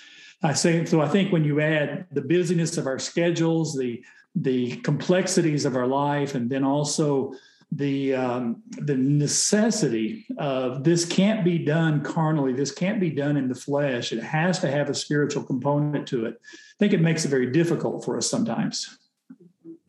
I 0.43 0.53
say 0.53 0.83
so. 0.85 1.01
I 1.01 1.07
think 1.07 1.31
when 1.31 1.45
you 1.45 1.61
add 1.61 2.07
the 2.11 2.21
busyness 2.21 2.77
of 2.77 2.87
our 2.87 2.99
schedules, 2.99 3.77
the 3.77 4.03
the 4.35 4.75
complexities 4.77 5.65
of 5.65 5.75
our 5.75 5.87
life, 5.87 6.35
and 6.35 6.49
then 6.49 6.63
also 6.63 7.33
the 7.71 8.15
um, 8.15 8.63
the 8.69 8.95
necessity 8.95 10.25
of 10.37 10.83
this 10.83 11.05
can't 11.05 11.43
be 11.45 11.59
done 11.59 12.01
carnally. 12.01 12.53
This 12.53 12.71
can't 12.71 12.99
be 12.99 13.11
done 13.11 13.37
in 13.37 13.47
the 13.47 13.55
flesh. 13.55 14.11
It 14.11 14.23
has 14.23 14.59
to 14.59 14.71
have 14.71 14.89
a 14.89 14.95
spiritual 14.95 15.43
component 15.43 16.07
to 16.07 16.25
it. 16.25 16.41
I 16.43 16.77
think 16.79 16.93
it 16.93 17.01
makes 17.01 17.25
it 17.25 17.29
very 17.29 17.51
difficult 17.51 18.03
for 18.03 18.17
us 18.17 18.29
sometimes. 18.29 18.97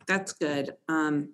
That's 0.07 0.33
good. 0.33 0.75
Um, 0.89 1.29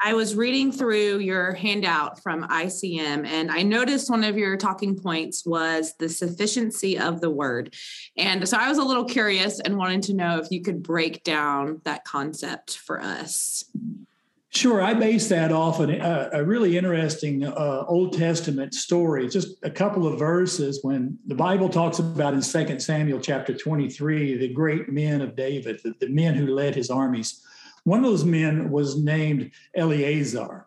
I 0.00 0.14
was 0.14 0.34
reading 0.34 0.72
through 0.72 1.18
your 1.18 1.52
handout 1.52 2.22
from 2.22 2.42
ICM, 2.48 3.26
and 3.26 3.50
I 3.50 3.62
noticed 3.62 4.10
one 4.10 4.24
of 4.24 4.36
your 4.36 4.56
talking 4.56 4.96
points 4.96 5.46
was 5.46 5.94
the 5.98 6.08
sufficiency 6.08 6.98
of 6.98 7.20
the 7.20 7.30
word. 7.30 7.74
And 8.16 8.48
so 8.48 8.56
I 8.56 8.68
was 8.68 8.78
a 8.78 8.82
little 8.82 9.04
curious 9.04 9.60
and 9.60 9.76
wanted 9.76 10.02
to 10.04 10.14
know 10.14 10.38
if 10.38 10.50
you 10.50 10.62
could 10.62 10.82
break 10.82 11.22
down 11.22 11.80
that 11.84 12.04
concept 12.04 12.78
for 12.78 13.00
us. 13.00 13.64
Sure, 14.58 14.82
I 14.82 14.92
base 14.92 15.28
that 15.28 15.52
off 15.52 15.78
an, 15.78 16.00
uh, 16.00 16.30
a 16.32 16.42
really 16.42 16.76
interesting 16.76 17.44
uh, 17.44 17.84
Old 17.86 18.12
Testament 18.12 18.74
story. 18.74 19.28
Just 19.28 19.56
a 19.62 19.70
couple 19.70 20.04
of 20.04 20.18
verses 20.18 20.80
when 20.82 21.16
the 21.28 21.36
Bible 21.36 21.68
talks 21.68 22.00
about 22.00 22.34
in 22.34 22.42
2 22.42 22.80
Samuel 22.80 23.20
chapter 23.20 23.54
23 23.54 24.36
the 24.36 24.48
great 24.52 24.88
men 24.88 25.20
of 25.20 25.36
David, 25.36 25.78
the, 25.84 25.94
the 26.00 26.08
men 26.08 26.34
who 26.34 26.48
led 26.48 26.74
his 26.74 26.90
armies. 26.90 27.40
One 27.84 28.00
of 28.00 28.04
those 28.04 28.24
men 28.24 28.68
was 28.68 29.00
named 29.00 29.52
Eleazar. 29.76 30.66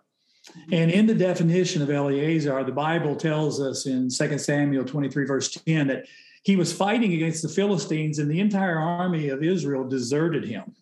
And 0.71 0.89
in 0.89 1.05
the 1.05 1.13
definition 1.13 1.81
of 1.81 1.89
Eleazar, 1.89 2.63
the 2.63 2.71
Bible 2.71 3.17
tells 3.17 3.59
us 3.59 3.87
in 3.87 4.07
2 4.09 4.37
Samuel 4.37 4.85
23, 4.85 5.25
verse 5.25 5.51
10, 5.51 5.87
that 5.87 6.05
he 6.43 6.55
was 6.55 6.71
fighting 6.71 7.11
against 7.11 7.43
the 7.43 7.49
Philistines 7.49 8.19
and 8.19 8.31
the 8.31 8.39
entire 8.39 8.79
army 8.79 9.27
of 9.27 9.43
Israel 9.43 9.85
deserted 9.85 10.45
him. 10.45 10.73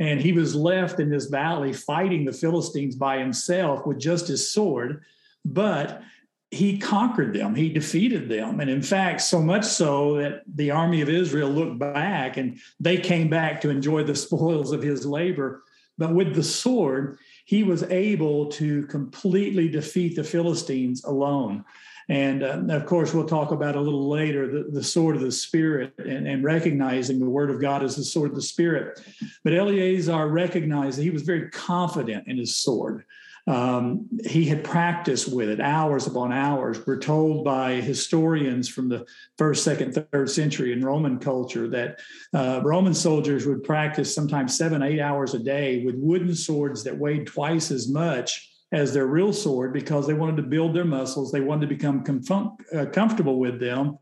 And 0.00 0.20
he 0.20 0.32
was 0.32 0.54
left 0.54 0.98
in 0.98 1.10
this 1.10 1.26
valley 1.26 1.72
fighting 1.74 2.24
the 2.24 2.32
Philistines 2.32 2.96
by 2.96 3.18
himself 3.18 3.86
with 3.86 4.00
just 4.00 4.26
his 4.26 4.50
sword. 4.50 5.04
But 5.44 6.02
he 6.50 6.78
conquered 6.78 7.34
them, 7.34 7.54
he 7.54 7.68
defeated 7.68 8.28
them. 8.28 8.58
And 8.58 8.68
in 8.68 8.82
fact, 8.82 9.20
so 9.20 9.40
much 9.40 9.64
so 9.64 10.16
that 10.16 10.42
the 10.52 10.72
army 10.72 11.00
of 11.00 11.08
Israel 11.08 11.48
looked 11.50 11.78
back 11.78 12.38
and 12.38 12.58
they 12.80 12.96
came 12.96 13.28
back 13.28 13.60
to 13.60 13.70
enjoy 13.70 14.02
the 14.02 14.16
spoils 14.16 14.72
of 14.72 14.82
his 14.82 15.06
labor. 15.06 15.62
But 15.96 16.14
with 16.14 16.34
the 16.34 16.42
sword, 16.42 17.18
he 17.44 17.62
was 17.62 17.82
able 17.84 18.46
to 18.52 18.86
completely 18.86 19.68
defeat 19.68 20.16
the 20.16 20.24
Philistines 20.24 21.04
alone. 21.04 21.64
And 22.08 22.42
uh, 22.42 22.62
of 22.70 22.86
course, 22.86 23.14
we'll 23.14 23.26
talk 23.26 23.50
about 23.52 23.76
a 23.76 23.80
little 23.80 24.08
later 24.08 24.46
the, 24.46 24.70
the 24.70 24.82
sword 24.82 25.16
of 25.16 25.22
the 25.22 25.32
Spirit 25.32 25.94
and, 25.98 26.26
and, 26.26 26.42
recognizing 26.42 27.18
the 27.18 27.28
word 27.28 27.50
of 27.50 27.60
God 27.60 27.82
as 27.82 27.96
the 27.96 28.04
sword 28.04 28.30
of 28.30 28.36
the 28.36 28.42
Spirit. 28.42 29.00
But 29.44 29.54
Eleazar 29.54 30.28
recognized 30.28 30.98
that 30.98 31.02
he 31.02 31.10
was 31.10 31.22
very 31.22 31.50
confident 31.50 32.26
in 32.26 32.38
his 32.38 32.56
sword. 32.56 33.04
Um, 33.46 34.06
he 34.26 34.44
had 34.44 34.62
practiced 34.62 35.32
with 35.32 35.48
it 35.48 35.60
hours 35.60 36.06
upon 36.06 36.32
hours. 36.32 36.86
We're 36.86 36.98
told 36.98 37.44
by 37.44 37.74
historians 37.74 38.68
from 38.68 38.88
the 38.88 39.06
first, 39.38 39.64
second, 39.64 39.94
third 40.12 40.30
century 40.30 40.72
in 40.72 40.84
Roman 40.84 41.18
culture 41.18 41.68
that 41.68 41.98
uh, 42.34 42.60
Roman 42.62 42.94
soldiers 42.94 43.46
would 43.46 43.64
practice 43.64 44.14
sometimes 44.14 44.56
seven, 44.56 44.82
eight 44.82 45.00
hours 45.00 45.34
a 45.34 45.38
day 45.38 45.84
with 45.84 45.96
wooden 45.96 46.34
swords 46.34 46.84
that 46.84 46.96
weighed 46.96 47.26
twice 47.26 47.70
as 47.70 47.88
much 47.88 48.49
as 48.72 48.94
their 48.94 49.06
real 49.06 49.32
sword 49.32 49.72
because 49.72 50.06
they 50.06 50.14
wanted 50.14 50.36
to 50.36 50.42
build 50.42 50.74
their 50.74 50.84
muscles. 50.84 51.32
They 51.32 51.40
wanted 51.40 51.68
to 51.68 51.74
become 51.74 52.04
com- 52.04 52.56
uh, 52.74 52.86
comfortable 52.86 53.38
with 53.38 53.58
them. 53.58 53.98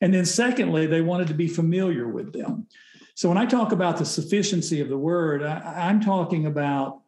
And 0.00 0.12
then, 0.12 0.24
secondly, 0.24 0.86
they 0.86 1.00
wanted 1.00 1.28
to 1.28 1.34
be 1.34 1.48
familiar 1.48 2.08
with 2.08 2.32
them. 2.32 2.66
So, 3.14 3.28
when 3.28 3.38
I 3.38 3.46
talk 3.46 3.72
about 3.72 3.98
the 3.98 4.04
sufficiency 4.04 4.80
of 4.80 4.88
the 4.88 4.98
word, 4.98 5.42
I, 5.42 5.88
I'm 5.88 6.00
talking 6.00 6.46
about 6.46 7.02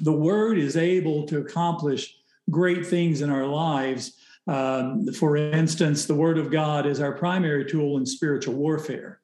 the 0.00 0.12
word 0.12 0.58
is 0.58 0.76
able 0.76 1.26
to 1.26 1.38
accomplish 1.38 2.16
great 2.50 2.86
things 2.86 3.20
in 3.20 3.30
our 3.30 3.46
lives. 3.46 4.16
Um, 4.46 5.06
for 5.12 5.36
instance, 5.36 6.04
the 6.04 6.14
word 6.14 6.38
of 6.38 6.50
God 6.50 6.86
is 6.86 7.00
our 7.00 7.12
primary 7.12 7.64
tool 7.64 7.96
in 7.96 8.06
spiritual 8.06 8.54
warfare. 8.54 9.20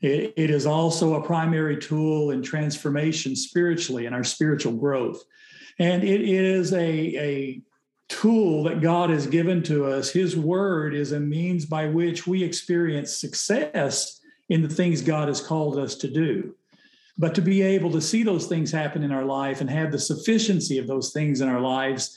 It, 0.00 0.34
it 0.36 0.50
is 0.50 0.66
also 0.66 1.14
a 1.14 1.26
primary 1.26 1.76
tool 1.76 2.30
in 2.30 2.42
transformation 2.42 3.34
spiritually 3.34 4.06
and 4.06 4.14
our 4.14 4.24
spiritual 4.24 4.72
growth. 4.72 5.22
And 5.78 6.02
it 6.02 6.20
is 6.22 6.72
a, 6.72 6.78
a 6.80 7.62
tool 8.08 8.64
that 8.64 8.80
God 8.80 9.10
has 9.10 9.26
given 9.26 9.62
to 9.64 9.86
us. 9.86 10.10
His 10.10 10.36
word 10.36 10.94
is 10.94 11.12
a 11.12 11.20
means 11.20 11.66
by 11.66 11.86
which 11.86 12.26
we 12.26 12.42
experience 12.42 13.16
success 13.16 14.20
in 14.48 14.62
the 14.62 14.68
things 14.68 15.02
God 15.02 15.28
has 15.28 15.40
called 15.40 15.78
us 15.78 15.94
to 15.96 16.08
do. 16.08 16.54
But 17.18 17.34
to 17.34 17.42
be 17.42 17.62
able 17.62 17.90
to 17.92 18.00
see 18.00 18.22
those 18.22 18.46
things 18.46 18.70
happen 18.70 19.02
in 19.02 19.12
our 19.12 19.24
life 19.24 19.60
and 19.60 19.68
have 19.68 19.92
the 19.92 19.98
sufficiency 19.98 20.78
of 20.78 20.86
those 20.86 21.12
things 21.12 21.40
in 21.40 21.48
our 21.48 21.60
lives, 21.60 22.16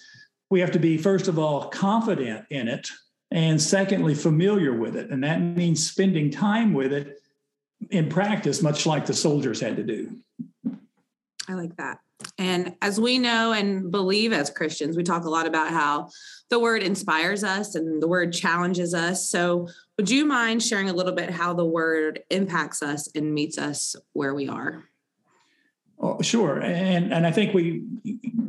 we 0.49 0.59
have 0.59 0.71
to 0.71 0.79
be, 0.79 0.97
first 0.97 1.27
of 1.27 1.39
all, 1.39 1.67
confident 1.69 2.45
in 2.49 2.67
it. 2.67 2.87
And 3.31 3.61
secondly, 3.61 4.13
familiar 4.13 4.73
with 4.73 4.95
it. 4.95 5.09
And 5.09 5.23
that 5.23 5.41
means 5.41 5.89
spending 5.89 6.29
time 6.29 6.73
with 6.73 6.93
it 6.93 7.17
in 7.89 8.09
practice, 8.09 8.61
much 8.61 8.85
like 8.85 9.05
the 9.05 9.13
soldiers 9.13 9.59
had 9.59 9.77
to 9.77 9.83
do. 9.83 10.17
I 11.51 11.55
like 11.55 11.75
that. 11.75 11.99
And 12.37 12.75
as 12.81 12.99
we 12.99 13.17
know 13.17 13.51
and 13.51 13.91
believe 13.91 14.31
as 14.31 14.49
Christians, 14.49 14.95
we 14.95 15.03
talk 15.03 15.25
a 15.25 15.29
lot 15.29 15.47
about 15.47 15.69
how 15.69 16.09
the 16.49 16.59
word 16.59 16.81
inspires 16.81 17.43
us 17.43 17.75
and 17.75 18.01
the 18.01 18.07
word 18.07 18.31
challenges 18.31 18.93
us. 18.93 19.27
So, 19.27 19.67
would 19.97 20.09
you 20.09 20.25
mind 20.25 20.63
sharing 20.63 20.89
a 20.89 20.93
little 20.93 21.11
bit 21.11 21.29
how 21.29 21.53
the 21.53 21.65
word 21.65 22.21
impacts 22.29 22.81
us 22.81 23.09
and 23.15 23.33
meets 23.33 23.57
us 23.57 23.95
where 24.13 24.33
we 24.33 24.47
are? 24.47 24.85
Oh, 25.99 26.21
sure, 26.21 26.59
and 26.59 27.13
and 27.13 27.27
I 27.27 27.31
think 27.31 27.53
we 27.53 27.83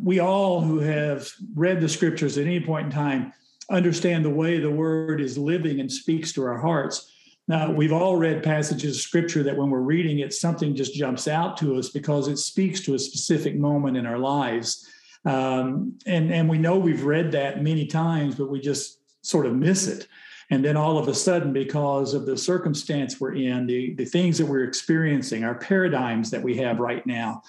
we 0.03 0.21
all 0.21 0.61
who 0.61 0.79
have 0.81 1.29
read 1.55 1.81
the 1.81 1.89
scriptures 1.89 2.39
at 2.39 2.47
any 2.47 2.61
point 2.61 2.87
in 2.87 2.93
time 2.93 3.33
understand 3.71 4.25
the 4.25 4.31
way 4.31 4.59
the 4.59 4.71
word 4.71 5.21
is 5.21 5.39
living 5.39 5.81
and 5.81 5.91
speaks 5.91 6.33
to 6.33 6.45
our 6.45 6.59
hearts. 6.59 7.12
Now, 7.49 7.71
we've 7.71 7.93
all 7.93 8.17
read 8.17 8.43
passages 8.43 8.97
of 8.97 9.03
scripture 9.03 9.43
that 9.43 9.57
when 9.57 9.71
we're 9.71 9.81
reading 9.81 10.21
it, 10.21 10.33
something 10.33 10.77
just 10.77 10.95
jumps 10.95 11.27
out 11.27 11.57
to 11.59 11.77
us 11.77 11.89
because 11.89 12.29
it 12.29 12.39
speaks 12.39 12.81
to 12.83 12.95
a 12.95 12.99
specific 12.99 13.57
moment 13.57 13.97
in 13.97 14.07
our 14.07 14.19
lives. 14.19 14.89
Um, 15.25 15.99
and, 16.07 16.33
and 16.33 16.49
we 16.49 16.59
know 16.59 16.79
we've 16.79 17.05
read 17.05 17.33
that 17.33 17.63
many 17.63 17.87
times, 17.87 18.37
but 18.37 18.51
we 18.51 18.61
just 18.61 18.99
sort 19.23 19.47
of 19.47 19.55
miss 19.55 19.89
it. 19.89 20.07
And 20.51 20.65
then 20.65 20.77
all 20.77 20.99
of 20.99 21.09
a 21.09 21.15
sudden, 21.15 21.53
because 21.53 22.15
of 22.15 22.27
the 22.27 22.37
circumstance 22.37 23.21
we're 23.21 23.35
in, 23.35 23.67
the, 23.67 23.95
the 23.95 24.05
things 24.05 24.39
that 24.39 24.47
we're 24.47 24.65
experiencing, 24.65 25.45
our 25.45 25.55
paradigms 25.55 26.31
that 26.31 26.43
we 26.43 26.57
have 26.59 26.79
right 26.79 27.05
now, 27.07 27.43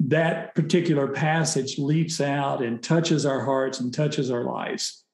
that 0.00 0.54
particular 0.54 1.08
passage 1.08 1.78
leaps 1.78 2.20
out 2.20 2.62
and 2.62 2.82
touches 2.82 3.24
our 3.24 3.44
hearts 3.44 3.80
and 3.80 3.94
touches 3.94 4.30
our 4.30 4.44
lives. 4.44 5.04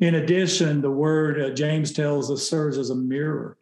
In 0.00 0.16
addition, 0.16 0.80
the 0.80 0.90
word 0.90 1.40
uh, 1.40 1.50
James 1.50 1.92
tells 1.92 2.30
us 2.30 2.48
serves 2.48 2.78
as 2.78 2.90
a 2.90 2.94
mirror. 2.94 3.56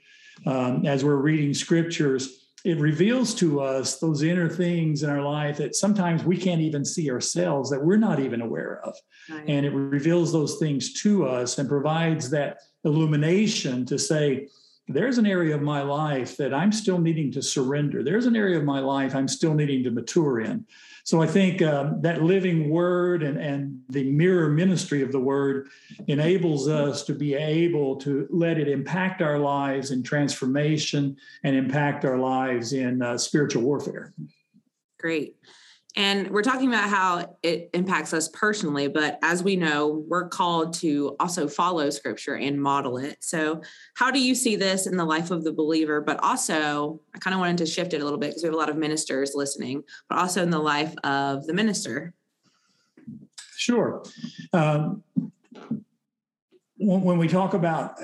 Um, 0.46 0.86
as 0.86 1.04
we're 1.04 1.16
reading 1.16 1.54
scriptures, 1.54 2.40
it 2.64 2.78
reveals 2.78 3.34
to 3.36 3.60
us 3.60 3.98
those 3.98 4.22
inner 4.22 4.48
things 4.48 5.02
in 5.02 5.10
our 5.10 5.20
life 5.20 5.58
that 5.58 5.74
sometimes 5.74 6.24
we 6.24 6.36
can't 6.36 6.62
even 6.62 6.84
see 6.84 7.10
ourselves, 7.10 7.68
that 7.70 7.84
we're 7.84 7.96
not 7.96 8.20
even 8.20 8.40
aware 8.40 8.80
of. 8.82 8.96
Right. 9.28 9.44
And 9.46 9.66
it 9.66 9.70
reveals 9.70 10.32
those 10.32 10.56
things 10.56 10.94
to 11.02 11.26
us 11.26 11.58
and 11.58 11.68
provides 11.68 12.30
that 12.30 12.58
illumination 12.84 13.84
to 13.86 13.98
say, 13.98 14.48
there's 14.88 15.18
an 15.18 15.26
area 15.26 15.54
of 15.54 15.62
my 15.62 15.82
life 15.82 16.36
that 16.36 16.52
I'm 16.52 16.72
still 16.72 16.98
needing 16.98 17.32
to 17.32 17.42
surrender. 17.42 18.02
There's 18.02 18.26
an 18.26 18.36
area 18.36 18.58
of 18.58 18.64
my 18.64 18.80
life 18.80 19.14
I'm 19.14 19.28
still 19.28 19.54
needing 19.54 19.82
to 19.84 19.90
mature 19.90 20.40
in. 20.40 20.66
So 21.04 21.20
I 21.20 21.26
think 21.26 21.60
um, 21.60 22.00
that 22.00 22.22
living 22.22 22.70
word 22.70 23.22
and, 23.22 23.38
and 23.38 23.82
the 23.90 24.10
mirror 24.10 24.48
ministry 24.48 25.02
of 25.02 25.12
the 25.12 25.20
word 25.20 25.68
enables 26.06 26.66
us 26.66 27.02
to 27.04 27.12
be 27.12 27.34
able 27.34 27.96
to 27.96 28.26
let 28.30 28.58
it 28.58 28.68
impact 28.68 29.20
our 29.20 29.38
lives 29.38 29.90
in 29.90 30.02
transformation 30.02 31.14
and 31.42 31.54
impact 31.54 32.06
our 32.06 32.16
lives 32.16 32.72
in 32.72 33.02
uh, 33.02 33.18
spiritual 33.18 33.62
warfare. 33.62 34.14
Great. 34.98 35.36
And 35.96 36.30
we're 36.30 36.42
talking 36.42 36.68
about 36.68 36.88
how 36.88 37.36
it 37.44 37.70
impacts 37.72 38.12
us 38.12 38.28
personally, 38.28 38.88
but 38.88 39.18
as 39.22 39.44
we 39.44 39.54
know, 39.54 40.04
we're 40.08 40.28
called 40.28 40.74
to 40.74 41.14
also 41.20 41.46
follow 41.46 41.88
scripture 41.90 42.36
and 42.36 42.60
model 42.60 42.98
it. 42.98 43.18
So, 43.20 43.62
how 43.94 44.10
do 44.10 44.20
you 44.20 44.34
see 44.34 44.56
this 44.56 44.88
in 44.88 44.96
the 44.96 45.04
life 45.04 45.30
of 45.30 45.44
the 45.44 45.52
believer? 45.52 46.00
But 46.00 46.18
also, 46.22 47.00
I 47.14 47.18
kind 47.18 47.32
of 47.32 47.38
wanted 47.38 47.58
to 47.58 47.66
shift 47.66 47.94
it 47.94 48.00
a 48.00 48.04
little 48.04 48.18
bit 48.18 48.30
because 48.30 48.42
we 48.42 48.48
have 48.48 48.54
a 48.54 48.58
lot 48.58 48.70
of 48.70 48.76
ministers 48.76 49.32
listening, 49.34 49.84
but 50.08 50.18
also 50.18 50.42
in 50.42 50.50
the 50.50 50.58
life 50.58 50.94
of 51.04 51.46
the 51.46 51.54
minister. 51.54 52.12
Sure. 53.56 54.02
Um, 54.52 55.04
when 56.76 57.18
we 57.18 57.28
talk 57.28 57.54
about 57.54 57.96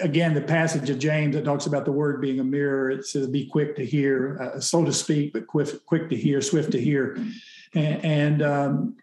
again 0.00 0.32
the 0.32 0.40
passage 0.40 0.88
of 0.88 0.98
james 0.98 1.34
that 1.34 1.44
talks 1.44 1.66
about 1.66 1.84
the 1.84 1.92
word 1.92 2.18
being 2.18 2.40
a 2.40 2.44
mirror 2.44 2.90
it 2.90 3.04
says 3.04 3.26
be 3.26 3.46
quick 3.46 3.76
to 3.76 3.84
hear 3.84 4.38
uh, 4.40 4.58
so 4.58 4.82
to 4.84 4.92
speak 4.92 5.34
but 5.34 5.46
quick, 5.46 5.84
quick 5.84 6.08
to 6.08 6.16
hear 6.16 6.40
swift 6.40 6.72
to 6.72 6.80
hear. 6.80 7.18
And, 7.74 8.04
and 8.04 8.42
um, 8.42 8.96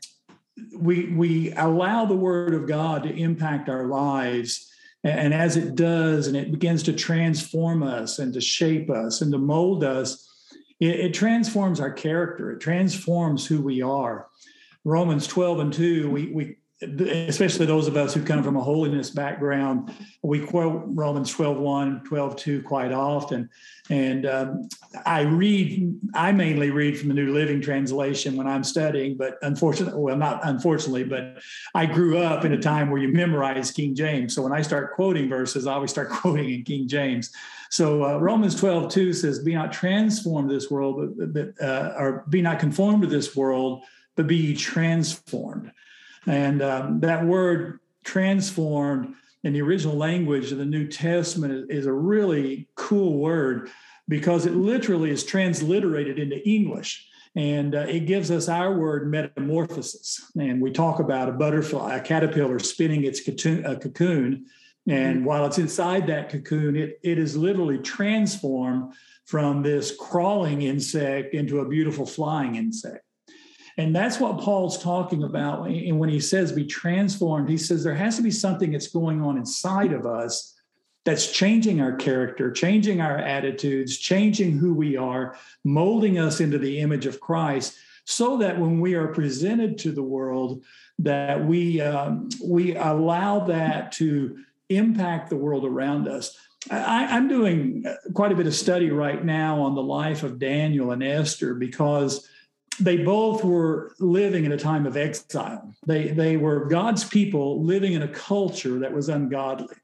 we 0.75 1.13
we 1.13 1.53
allow 1.53 2.05
the 2.05 2.15
word 2.15 2.53
of 2.53 2.67
god 2.67 3.03
to 3.03 3.13
impact 3.13 3.69
our 3.69 3.85
lives. 3.85 4.69
And 5.05 5.33
as 5.33 5.57
it 5.57 5.75
does 5.75 6.27
and 6.27 6.37
it 6.37 6.49
begins 6.49 6.83
to 6.83 6.93
transform 6.93 7.83
us 7.83 8.19
and 8.19 8.33
to 8.33 8.41
shape 8.41 8.89
us 8.89 9.21
and 9.21 9.33
to 9.33 9.37
mold 9.37 9.83
us 9.83 10.29
it, 10.79 10.99
it 10.99 11.13
transforms 11.13 11.81
our 11.81 11.91
character. 11.91 12.51
It 12.51 12.61
transforms 12.61 13.45
who 13.45 13.61
we 13.61 13.81
are. 13.81 14.27
Romans 14.85 15.27
12 15.27 15.59
and 15.59 15.73
2 15.73 16.09
we, 16.09 16.27
we 16.27 16.57
especially 16.81 17.65
those 17.65 17.87
of 17.87 17.95
us 17.95 18.13
who 18.13 18.23
come 18.23 18.43
from 18.43 18.55
a 18.55 18.61
holiness 18.61 19.09
background, 19.09 19.93
we 20.21 20.45
quote 20.45 20.83
Romans 20.87 21.31
12 21.31 21.57
1, 21.57 22.03
12 22.05 22.35
2 22.35 22.61
quite 22.63 22.91
often. 22.91 23.49
And 23.89 24.25
um, 24.25 24.69
I 25.05 25.21
read, 25.21 25.99
I 26.13 26.31
mainly 26.31 26.71
read 26.71 26.97
from 26.97 27.09
the 27.09 27.13
New 27.13 27.33
Living 27.33 27.61
Translation 27.61 28.35
when 28.35 28.47
I'm 28.47 28.63
studying, 28.63 29.17
but 29.17 29.37
unfortunately, 29.41 29.99
well, 29.99 30.17
not 30.17 30.41
unfortunately, 30.43 31.03
but 31.03 31.41
I 31.75 31.85
grew 31.85 32.17
up 32.17 32.45
in 32.45 32.53
a 32.53 32.61
time 32.61 32.89
where 32.89 33.01
you 33.01 33.09
memorize 33.09 33.71
King 33.71 33.95
James. 33.95 34.33
So 34.35 34.41
when 34.41 34.53
I 34.53 34.61
start 34.61 34.93
quoting 34.93 35.29
verses, 35.29 35.67
I 35.67 35.73
always 35.73 35.91
start 35.91 36.09
quoting 36.11 36.49
in 36.49 36.63
King 36.63 36.87
James. 36.87 37.31
So 37.69 38.03
uh, 38.03 38.19
Romans 38.19 38.55
12 38.55 38.91
2 38.91 39.13
says, 39.13 39.39
Be 39.39 39.53
not 39.53 39.73
transformed 39.73 40.49
this 40.49 40.69
world, 40.69 41.15
but, 41.17 41.33
but 41.33 41.65
uh, 41.65 41.93
or 41.97 42.25
be 42.29 42.41
not 42.41 42.59
conformed 42.59 43.01
to 43.03 43.07
this 43.07 43.35
world, 43.35 43.83
but 44.15 44.27
be 44.27 44.55
transformed. 44.55 45.71
And 46.25 46.61
um, 46.61 46.99
that 47.01 47.25
word 47.25 47.79
transformed 48.03 49.15
in 49.43 49.53
the 49.53 49.61
original 49.61 49.95
language 49.95 50.51
of 50.51 50.57
the 50.57 50.65
New 50.65 50.87
Testament 50.87 51.53
is, 51.53 51.79
is 51.79 51.85
a 51.85 51.93
really 51.93 52.67
cool 52.75 53.17
word 53.17 53.69
because 54.07 54.45
it 54.45 54.53
literally 54.53 55.09
is 55.09 55.23
transliterated 55.23 56.19
into 56.19 56.47
English. 56.47 57.07
And 57.35 57.73
uh, 57.73 57.79
it 57.79 58.01
gives 58.01 58.29
us 58.29 58.47
our 58.47 58.77
word 58.77 59.09
metamorphosis. 59.09 60.31
And 60.39 60.61
we 60.61 60.71
talk 60.71 60.99
about 60.99 61.29
a 61.29 61.33
butterfly, 61.33 61.95
a 61.95 62.01
caterpillar 62.01 62.59
spinning 62.59 63.03
its 63.05 63.23
cocoon. 63.23 63.63
cocoon 63.79 64.45
and 64.87 65.17
mm-hmm. 65.17 65.25
while 65.25 65.45
it's 65.45 65.57
inside 65.57 66.07
that 66.07 66.29
cocoon, 66.29 66.75
it, 66.75 66.99
it 67.03 67.17
is 67.17 67.37
literally 67.37 67.77
transformed 67.77 68.93
from 69.25 69.63
this 69.63 69.95
crawling 69.95 70.63
insect 70.63 71.33
into 71.33 71.59
a 71.59 71.67
beautiful 71.67 72.05
flying 72.05 72.55
insect. 72.55 73.05
And 73.77 73.95
that's 73.95 74.19
what 74.19 74.39
Paul's 74.39 74.81
talking 74.81 75.23
about. 75.23 75.67
And 75.67 75.99
when 75.99 76.09
he 76.09 76.19
says 76.19 76.51
be 76.51 76.65
transformed, 76.65 77.49
he 77.49 77.57
says 77.57 77.83
there 77.83 77.95
has 77.95 78.17
to 78.17 78.21
be 78.21 78.31
something 78.31 78.71
that's 78.71 78.87
going 78.87 79.21
on 79.21 79.37
inside 79.37 79.93
of 79.93 80.05
us 80.05 80.53
that's 81.05 81.31
changing 81.31 81.81
our 81.81 81.95
character, 81.95 82.51
changing 82.51 83.01
our 83.01 83.17
attitudes, 83.17 83.97
changing 83.97 84.57
who 84.57 84.73
we 84.73 84.95
are, 84.95 85.35
molding 85.63 86.17
us 86.17 86.39
into 86.39 86.57
the 86.57 86.79
image 86.79 87.05
of 87.05 87.19
Christ, 87.19 87.75
so 88.05 88.37
that 88.37 88.59
when 88.59 88.79
we 88.79 88.95
are 88.95 89.07
presented 89.07 89.77
to 89.79 89.91
the 89.91 90.03
world, 90.03 90.63
that 90.99 91.45
we 91.45 91.81
um, 91.81 92.29
we 92.43 92.75
allow 92.75 93.39
that 93.41 93.91
to 93.93 94.37
impact 94.69 95.29
the 95.29 95.37
world 95.37 95.65
around 95.65 96.07
us. 96.07 96.37
I, 96.71 97.05
I'm 97.05 97.27
doing 97.27 97.85
quite 98.13 98.31
a 98.31 98.35
bit 98.35 98.47
of 98.47 98.55
study 98.55 98.89
right 98.89 99.23
now 99.23 99.61
on 99.61 99.75
the 99.75 99.83
life 99.83 100.23
of 100.23 100.39
Daniel 100.39 100.91
and 100.91 101.03
Esther 101.03 101.53
because 101.53 102.27
they 102.79 102.97
both 102.97 103.43
were 103.43 103.93
living 103.99 104.45
in 104.45 104.51
a 104.51 104.57
time 104.57 104.85
of 104.85 104.97
exile. 104.97 105.73
They, 105.85 106.07
they 106.07 106.37
were 106.37 106.65
God's 106.65 107.03
people 107.03 107.63
living 107.63 107.93
in 107.93 108.01
a 108.01 108.07
culture 108.07 108.79
that 108.79 108.93
was 108.93 109.09
ungodly. 109.09 109.75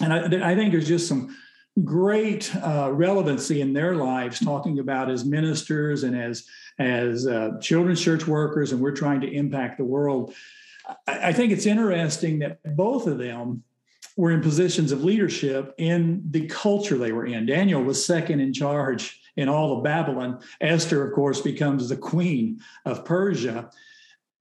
And 0.00 0.12
I, 0.12 0.52
I 0.52 0.54
think 0.54 0.72
there's 0.72 0.88
just 0.88 1.08
some 1.08 1.36
great 1.84 2.54
uh, 2.56 2.90
relevancy 2.92 3.60
in 3.60 3.72
their 3.72 3.96
lives 3.96 4.40
talking 4.40 4.78
about 4.78 5.10
as 5.10 5.24
ministers 5.24 6.02
and 6.04 6.16
as, 6.16 6.46
as 6.78 7.26
uh, 7.26 7.52
children's 7.60 8.00
church 8.00 8.26
workers, 8.26 8.72
and 8.72 8.80
we're 8.80 8.92
trying 8.92 9.20
to 9.20 9.30
impact 9.30 9.78
the 9.78 9.84
world. 9.84 10.34
I, 11.06 11.28
I 11.28 11.32
think 11.32 11.52
it's 11.52 11.66
interesting 11.66 12.40
that 12.40 12.58
both 12.76 13.06
of 13.06 13.18
them 13.18 13.62
were 14.16 14.30
in 14.30 14.40
positions 14.40 14.92
of 14.92 15.02
leadership 15.02 15.74
in 15.78 16.22
the 16.30 16.46
culture 16.46 16.96
they 16.96 17.12
were 17.12 17.26
in. 17.26 17.46
Daniel 17.46 17.82
was 17.82 18.04
second 18.04 18.40
in 18.40 18.52
charge 18.52 19.20
in 19.36 19.48
all 19.48 19.76
of 19.76 19.84
Babylon. 19.84 20.40
Esther, 20.60 21.06
of 21.06 21.12
course, 21.14 21.40
becomes 21.40 21.88
the 21.88 21.96
queen 21.96 22.60
of 22.84 23.04
Persia. 23.04 23.70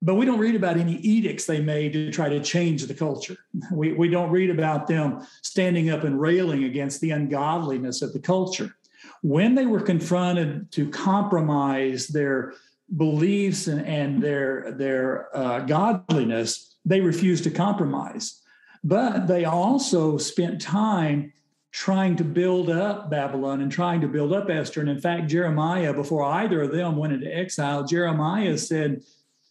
But 0.01 0.15
we 0.15 0.25
don't 0.25 0.39
read 0.39 0.55
about 0.55 0.77
any 0.77 0.95
edicts 0.97 1.45
they 1.45 1.61
made 1.61 1.93
to 1.93 2.11
try 2.11 2.27
to 2.27 2.43
change 2.43 2.85
the 2.85 2.93
culture. 2.93 3.37
We, 3.71 3.93
we 3.93 4.09
don't 4.09 4.31
read 4.31 4.49
about 4.49 4.87
them 4.87 5.25
standing 5.41 5.89
up 5.89 6.03
and 6.03 6.19
railing 6.19 6.65
against 6.65 6.99
the 6.99 7.11
ungodliness 7.11 8.01
of 8.01 8.11
the 8.11 8.19
culture. 8.19 8.75
When 9.21 9.55
they 9.55 9.65
were 9.65 9.79
confronted 9.79 10.71
to 10.73 10.89
compromise 10.89 12.09
their 12.09 12.53
beliefs 12.97 13.67
and, 13.67 13.85
and 13.87 14.21
their, 14.21 14.73
their 14.73 15.35
uh, 15.35 15.59
godliness, 15.61 16.75
they 16.83 16.99
refused 16.99 17.45
to 17.45 17.49
compromise. 17.49 18.41
But 18.83 19.27
they 19.27 19.45
also 19.45 20.17
spent 20.17 20.59
time 20.59 21.31
trying 21.73 22.15
to 22.15 22.23
build 22.23 22.69
up 22.69 23.09
Babylon 23.09 23.59
and 23.59 23.71
trying 23.71 23.99
to 23.99 24.07
build 24.07 24.31
up 24.31 24.49
Esther. 24.49 24.79
And 24.79 24.89
in 24.89 25.01
fact, 25.01 25.27
Jeremiah, 25.27 25.91
before 25.91 26.23
either 26.23 26.61
of 26.61 26.71
them 26.71 26.95
went 26.95 27.13
into 27.13 27.35
exile, 27.35 27.83
Jeremiah 27.83 28.57
said, 28.59 29.01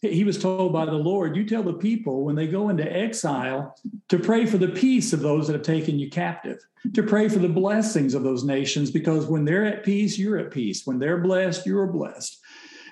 he 0.01 0.23
was 0.23 0.37
told 0.37 0.73
by 0.73 0.85
the 0.85 0.91
Lord, 0.91 1.35
You 1.35 1.45
tell 1.45 1.63
the 1.63 1.73
people 1.73 2.23
when 2.23 2.35
they 2.35 2.47
go 2.47 2.69
into 2.69 2.89
exile 2.89 3.75
to 4.09 4.19
pray 4.19 4.45
for 4.45 4.57
the 4.57 4.69
peace 4.69 5.13
of 5.13 5.19
those 5.19 5.47
that 5.47 5.53
have 5.53 5.63
taken 5.63 5.99
you 5.99 6.09
captive, 6.09 6.59
to 6.93 7.03
pray 7.03 7.29
for 7.29 7.39
the 7.39 7.49
blessings 7.49 8.13
of 8.13 8.23
those 8.23 8.43
nations, 8.43 8.91
because 8.91 9.25
when 9.25 9.45
they're 9.45 9.65
at 9.65 9.83
peace, 9.83 10.17
you're 10.17 10.37
at 10.37 10.51
peace. 10.51 10.85
When 10.85 10.99
they're 10.99 11.19
blessed, 11.19 11.65
you're 11.65 11.87
blessed. 11.87 12.39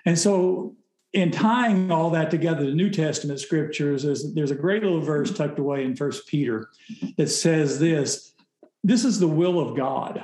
And 0.05 0.17
so, 0.17 0.75
in 1.13 1.31
tying 1.31 1.91
all 1.91 2.09
that 2.11 2.31
together, 2.31 2.65
the 2.65 2.71
New 2.71 2.89
Testament 2.89 3.41
scriptures, 3.41 4.03
there's, 4.03 4.33
there's 4.33 4.51
a 4.51 4.55
great 4.55 4.81
little 4.81 5.01
verse 5.01 5.33
tucked 5.33 5.59
away 5.59 5.83
in 5.83 5.95
First 5.95 6.25
Peter 6.27 6.69
that 7.17 7.27
says 7.27 7.79
this 7.79 8.30
this 8.83 9.05
is 9.05 9.19
the 9.19 9.27
will 9.27 9.59
of 9.59 9.75
God. 9.75 10.23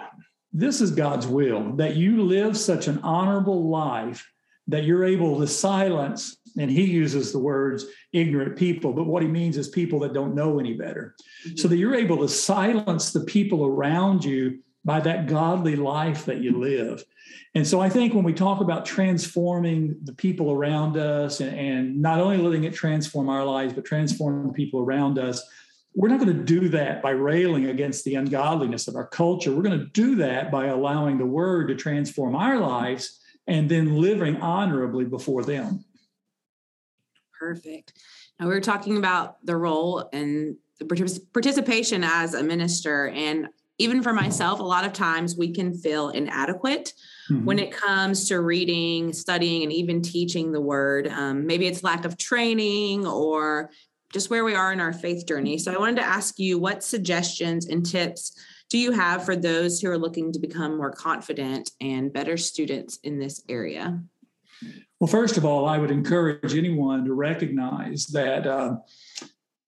This 0.54 0.82
is 0.82 0.92
God's 0.92 1.28
will 1.28 1.76
that 1.76 1.96
you 1.96 2.24
live 2.24 2.58
such 2.58 2.88
an 2.88 3.00
honorable 3.04 3.70
life 3.70 4.26
that 4.68 4.84
you're 4.84 5.06
able 5.06 5.40
to 5.40 5.48
silence, 5.48 6.38
and 6.58 6.70
he 6.70 6.84
uses 6.84 7.32
the 7.32 7.40
words 7.40 7.86
ignorant 8.12 8.58
people, 8.58 8.92
but 8.92 9.06
what 9.06 9.22
he 9.22 9.28
means 9.28 9.58
is 9.58 9.70
people 9.70 10.00
that 10.00 10.14
don't 10.14 10.36
know 10.36 10.60
any 10.60 10.74
better. 10.74 11.16
So 11.56 11.68
that 11.68 11.78
you're 11.78 11.96
able 11.96 12.18
to 12.18 12.28
silence 12.28 13.14
the 13.14 13.22
people 13.22 13.66
around 13.66 14.26
you 14.26 14.60
by 14.84 15.00
that 15.02 15.28
godly 15.28 15.76
life 15.76 16.26
that 16.26 16.42
you 16.42 16.60
live. 16.60 17.04
And 17.56 17.68
so 17.68 17.80
I 17.80 17.90
think 17.90 18.14
when 18.14 18.24
we 18.24 18.34
talk 18.34 18.62
about 18.62 18.86
transforming 18.86 19.98
the 20.04 20.14
people 20.14 20.52
around 20.52 20.98
us 20.98 21.40
and, 21.40 21.58
and 21.58 22.02
not 22.02 22.20
only 22.20 22.38
letting 22.38 22.64
it 22.64 22.74
transform 22.74 23.30
our 23.30 23.46
lives, 23.46 23.74
but 23.74 23.86
transform 23.86 24.48
the 24.48 24.54
people 24.54 24.80
around 24.80 25.20
us, 25.20 25.44
we're 25.98 26.10
not 26.10 26.20
going 26.20 26.38
to 26.38 26.44
do 26.44 26.70
that 26.70 27.02
by 27.02 27.10
railing 27.10 27.66
against 27.66 28.06
the 28.06 28.14
ungodliness 28.14 28.88
of 28.88 28.96
our 28.96 29.08
culture. 29.08 29.52
We're 29.52 29.64
going 29.64 29.80
to 29.80 29.88
do 29.88 30.14
that 30.18 30.52
by 30.52 30.68
allowing 30.68 31.18
the 31.18 31.26
word 31.26 31.70
to 31.70 31.76
transform 31.76 32.36
our 32.36 32.60
lives 32.60 33.20
and 33.48 33.68
then 33.68 33.98
living 34.00 34.38
honorably 34.38 35.06
before 35.06 35.44
them. 35.44 35.84
Perfect. 37.40 37.94
Now, 38.40 38.46
we 38.46 38.54
were 38.54 38.62
talking 38.62 38.98
about 38.98 39.44
the 39.44 39.58
role 39.58 40.08
and 40.14 40.58
the 40.78 40.86
participation 41.34 42.04
as 42.04 42.36
a 42.36 42.44
minister. 42.44 43.08
And 43.08 43.48
even 43.80 44.04
for 44.04 44.14
myself, 44.14 44.60
a 44.60 44.64
lot 44.64 44.86
of 44.86 44.94
times 44.94 45.36
we 45.36 45.52
can 45.52 45.76
feel 45.76 46.10
inadequate 46.10 46.94
mm-hmm. 47.32 47.44
when 47.44 47.58
it 47.58 47.72
comes 47.72 48.28
to 48.28 48.42
reading, 48.42 49.14
studying, 49.14 49.64
and 49.64 49.72
even 49.72 50.04
teaching 50.04 50.52
the 50.52 50.62
word. 50.62 51.08
Um, 51.08 51.48
maybe 51.48 51.66
it's 51.66 51.84
lack 51.84 52.06
of 52.06 52.18
training 52.18 53.08
or 53.08 53.72
just 54.14 54.30
where 54.30 54.46
we 54.46 54.56
are 54.56 54.72
in 54.72 54.80
our 54.80 54.94
faith 54.94 55.26
journey. 55.28 55.58
So 55.58 55.74
I 55.74 55.78
wanted 55.78 55.98
to 55.98 56.08
ask 56.08 56.40
you 56.40 56.58
what 56.60 56.84
suggestions 56.84 57.68
and 57.68 57.86
tips 57.86 58.38
do 58.70 58.78
you 58.78 58.92
have 58.92 59.24
for 59.24 59.36
those 59.36 59.80
who 59.80 59.90
are 59.90 59.98
looking 59.98 60.32
to 60.34 60.40
become 60.40 60.78
more 60.78 60.92
confident 60.92 61.72
and 61.80 62.12
better 62.12 62.38
students 62.38 63.00
in 63.04 63.20
this 63.20 63.42
area? 63.48 64.02
Well, 65.00 65.08
first 65.08 65.38
of 65.38 65.46
all, 65.46 65.68
I 65.68 65.78
would 65.78 65.92
encourage 65.92 66.56
anyone 66.56 67.06
to 67.06 67.14
recognize 67.14 68.08
that 68.08 68.48
uh, 68.48 68.78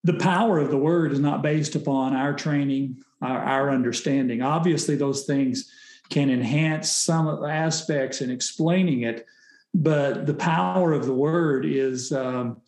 the 0.03 0.15
power 0.15 0.57
of 0.59 0.71
the 0.71 0.77
word 0.77 1.11
is 1.11 1.19
not 1.19 1.41
based 1.41 1.75
upon 1.75 2.15
our 2.15 2.33
training, 2.33 2.97
our, 3.21 3.39
our 3.39 3.71
understanding. 3.71 4.41
Obviously, 4.41 4.95
those 4.95 5.25
things 5.25 5.71
can 6.09 6.29
enhance 6.29 6.91
some 6.91 7.27
aspects 7.45 8.21
in 8.21 8.31
explaining 8.31 9.03
it, 9.03 9.25
but 9.73 10.25
the 10.25 10.33
power 10.33 10.93
of 10.93 11.05
the 11.05 11.13
word 11.13 11.65
is 11.65 12.11
um, 12.11 12.59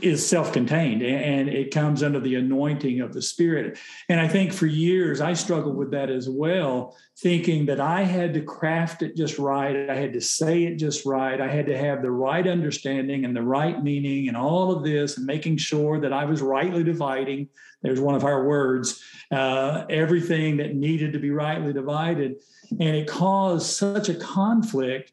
is 0.00 0.26
self-contained 0.26 1.02
and 1.02 1.48
it 1.48 1.72
comes 1.72 2.02
under 2.02 2.20
the 2.20 2.34
anointing 2.34 3.00
of 3.00 3.12
the 3.12 3.22
spirit. 3.22 3.78
And 4.08 4.20
i 4.20 4.28
think 4.28 4.52
for 4.52 4.66
years 4.66 5.20
i 5.20 5.32
struggled 5.32 5.76
with 5.76 5.90
that 5.92 6.10
as 6.10 6.28
well 6.28 6.96
thinking 7.18 7.66
that 7.66 7.80
i 7.80 8.02
had 8.02 8.34
to 8.34 8.42
craft 8.42 9.02
it 9.02 9.16
just 9.16 9.38
right 9.38 9.90
i 9.90 9.94
had 9.94 10.12
to 10.12 10.20
say 10.20 10.64
it 10.64 10.76
just 10.76 11.04
right 11.04 11.40
i 11.40 11.48
had 11.48 11.66
to 11.66 11.76
have 11.76 12.02
the 12.02 12.10
right 12.10 12.46
understanding 12.46 13.24
and 13.24 13.36
the 13.36 13.42
right 13.42 13.82
meaning 13.82 14.28
and 14.28 14.36
all 14.36 14.72
of 14.72 14.82
this 14.84 15.16
and 15.16 15.26
making 15.26 15.56
sure 15.56 16.00
that 16.00 16.12
i 16.12 16.24
was 16.24 16.40
rightly 16.40 16.82
dividing 16.82 17.48
there's 17.82 18.00
one 18.00 18.14
of 18.14 18.24
our 18.24 18.46
words 18.46 19.02
uh, 19.32 19.86
everything 19.88 20.58
that 20.58 20.74
needed 20.74 21.14
to 21.14 21.18
be 21.18 21.30
rightly 21.30 21.72
divided. 21.72 22.36
And 22.70 22.94
it 22.94 23.08
caused 23.08 23.66
such 23.66 24.08
a 24.10 24.14
conflict 24.14 25.12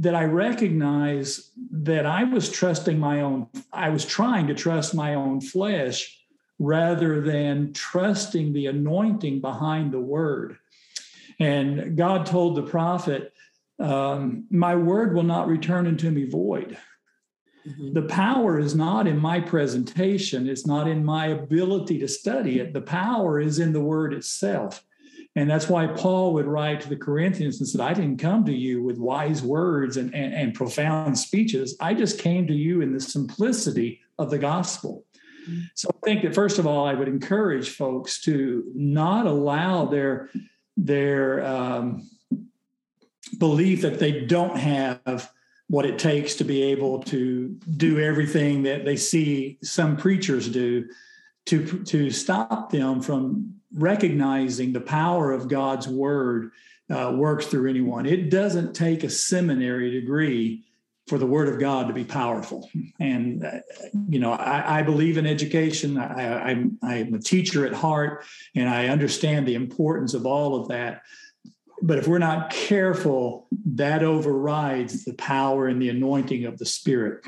that 0.00 0.14
I 0.14 0.24
recognize 0.24 1.50
that 1.70 2.06
I 2.06 2.24
was 2.24 2.50
trusting 2.50 2.98
my 2.98 3.20
own, 3.20 3.48
I 3.70 3.90
was 3.90 4.06
trying 4.06 4.46
to 4.46 4.54
trust 4.54 4.94
my 4.94 5.14
own 5.14 5.42
flesh 5.42 6.18
rather 6.58 7.20
than 7.20 7.74
trusting 7.74 8.54
the 8.54 8.66
anointing 8.66 9.42
behind 9.42 9.92
the 9.92 10.00
word. 10.00 10.56
And 11.38 11.98
God 11.98 12.24
told 12.24 12.56
the 12.56 12.62
prophet, 12.62 13.34
um, 13.78 14.46
My 14.50 14.74
word 14.74 15.14
will 15.14 15.22
not 15.22 15.48
return 15.48 15.86
unto 15.86 16.10
me 16.10 16.24
void. 16.24 16.78
Mm-hmm. 17.68 17.92
The 17.92 18.08
power 18.08 18.58
is 18.58 18.74
not 18.74 19.06
in 19.06 19.18
my 19.18 19.38
presentation, 19.38 20.48
it's 20.48 20.66
not 20.66 20.88
in 20.88 21.04
my 21.04 21.26
ability 21.26 21.98
to 21.98 22.08
study 22.08 22.58
it. 22.58 22.72
The 22.72 22.80
power 22.80 23.38
is 23.38 23.58
in 23.58 23.74
the 23.74 23.82
word 23.82 24.14
itself. 24.14 24.82
And 25.36 25.48
that's 25.48 25.68
why 25.68 25.86
Paul 25.86 26.34
would 26.34 26.46
write 26.46 26.80
to 26.80 26.88
the 26.88 26.96
Corinthians 26.96 27.60
and 27.60 27.68
said, 27.68 27.80
I 27.80 27.94
didn't 27.94 28.18
come 28.18 28.44
to 28.46 28.52
you 28.52 28.82
with 28.82 28.98
wise 28.98 29.42
words 29.42 29.96
and, 29.96 30.12
and, 30.14 30.34
and 30.34 30.54
profound 30.54 31.18
speeches. 31.18 31.76
I 31.80 31.94
just 31.94 32.18
came 32.18 32.48
to 32.48 32.52
you 32.52 32.80
in 32.80 32.92
the 32.92 33.00
simplicity 33.00 34.00
of 34.18 34.30
the 34.30 34.38
gospel. 34.38 35.04
So 35.74 35.88
I 35.90 35.98
think 36.04 36.22
that 36.22 36.34
first 36.34 36.58
of 36.58 36.66
all, 36.66 36.86
I 36.86 36.94
would 36.94 37.08
encourage 37.08 37.70
folks 37.70 38.20
to 38.22 38.64
not 38.74 39.26
allow 39.26 39.86
their 39.86 40.30
their 40.76 41.44
um, 41.44 42.08
belief 43.38 43.82
that 43.82 43.98
they 43.98 44.24
don't 44.26 44.56
have 44.56 45.30
what 45.68 45.86
it 45.86 45.98
takes 45.98 46.34
to 46.36 46.44
be 46.44 46.62
able 46.62 47.02
to 47.04 47.48
do 47.76 48.00
everything 48.00 48.64
that 48.64 48.84
they 48.84 48.96
see 48.96 49.58
some 49.62 49.96
preachers 49.96 50.48
do 50.48 50.88
to 51.46 51.82
to 51.84 52.10
stop 52.10 52.70
them 52.70 53.00
from 53.00 53.59
recognizing 53.74 54.72
the 54.72 54.80
power 54.80 55.32
of 55.32 55.48
God's 55.48 55.86
word 55.88 56.50
uh, 56.90 57.12
works 57.14 57.46
through 57.46 57.70
anyone. 57.70 58.06
It 58.06 58.30
doesn't 58.30 58.74
take 58.74 59.04
a 59.04 59.10
seminary 59.10 59.90
degree 59.90 60.64
for 61.06 61.18
the 61.18 61.26
word 61.26 61.48
of 61.48 61.58
God 61.58 61.88
to 61.88 61.92
be 61.92 62.04
powerful. 62.04 62.70
And, 63.00 63.44
uh, 63.44 63.60
you 64.08 64.20
know, 64.20 64.32
I, 64.32 64.78
I, 64.78 64.82
believe 64.82 65.18
in 65.18 65.26
education. 65.26 65.98
I, 65.98 66.50
I'm, 66.50 66.78
I'm 66.82 67.14
a 67.14 67.18
teacher 67.18 67.66
at 67.66 67.72
heart, 67.72 68.24
and 68.54 68.68
I 68.68 68.86
understand 68.88 69.46
the 69.46 69.56
importance 69.56 70.14
of 70.14 70.24
all 70.24 70.54
of 70.54 70.68
that. 70.68 71.02
But 71.82 71.98
if 71.98 72.06
we're 72.06 72.18
not 72.18 72.50
careful, 72.50 73.48
that 73.74 74.04
overrides 74.04 75.04
the 75.04 75.14
power 75.14 75.66
and 75.66 75.82
the 75.82 75.88
anointing 75.88 76.44
of 76.44 76.58
the 76.58 76.66
Spirit. 76.66 77.24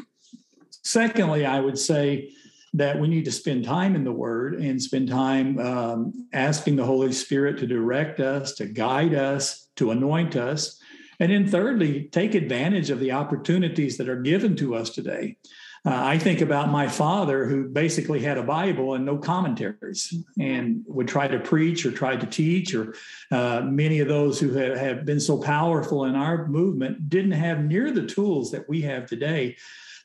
Secondly, 0.83 1.45
I 1.45 1.59
would 1.59 1.79
say, 1.79 2.31
that 2.75 2.99
we 2.99 3.09
need 3.09 3.25
to 3.27 3.33
spend 3.33 3.65
time 3.65 3.95
in 3.95 4.05
the 4.05 4.13
Word 4.13 4.55
and 4.55 4.81
spend 4.81 5.09
time 5.09 5.59
um, 5.59 6.29
asking 6.33 6.77
the 6.77 6.85
Holy 6.85 7.13
Spirit 7.13 7.59
to 7.59 7.67
direct 7.67 8.21
us, 8.21 8.55
to 8.55 8.67
guide 8.67 9.15
us, 9.15 9.69
to 9.77 9.91
anoint 9.91 10.37
us. 10.37 10.81
And 11.21 11.31
then, 11.31 11.47
thirdly, 11.47 12.09
take 12.11 12.35
advantage 12.35 12.91
of 12.91 12.99
the 12.99 13.13
opportunities 13.13 13.99
that 13.99 14.09
are 14.09 14.21
given 14.23 14.57
to 14.57 14.75
us 14.75 14.91
today. 14.91 15.37
Uh, 15.85 15.91
I 15.91 16.17
think 16.17 16.41
about 16.41 16.71
my 16.71 16.87
father, 16.87 17.45
who 17.45 17.69
basically 17.69 18.21
had 18.21 18.39
a 18.39 18.43
Bible 18.43 18.95
and 18.95 19.05
no 19.05 19.19
commentaries, 19.19 20.15
and 20.39 20.85
would 20.87 21.09
try 21.09 21.27
to 21.27 21.41
preach 21.41 21.85
or 21.85 21.91
try 21.91 22.17
to 22.17 22.27
teach. 22.27 22.73
Or 22.73 22.95
uh, 23.33 23.63
many 23.65 23.99
of 23.99 24.09
those 24.09 24.39
who 24.39 24.53
have, 24.55 24.79
have 24.79 25.05
been 25.05 25.21
so 25.21 25.39
powerful 25.39 26.05
in 26.05 26.15
our 26.15 26.47
movement 26.47 27.09
didn't 27.09 27.33
have 27.33 27.65
near 27.65 27.91
the 27.91 28.07
tools 28.07 28.53
that 28.53 28.69
we 28.69 28.83
have 28.83 29.07
today. 29.07 29.57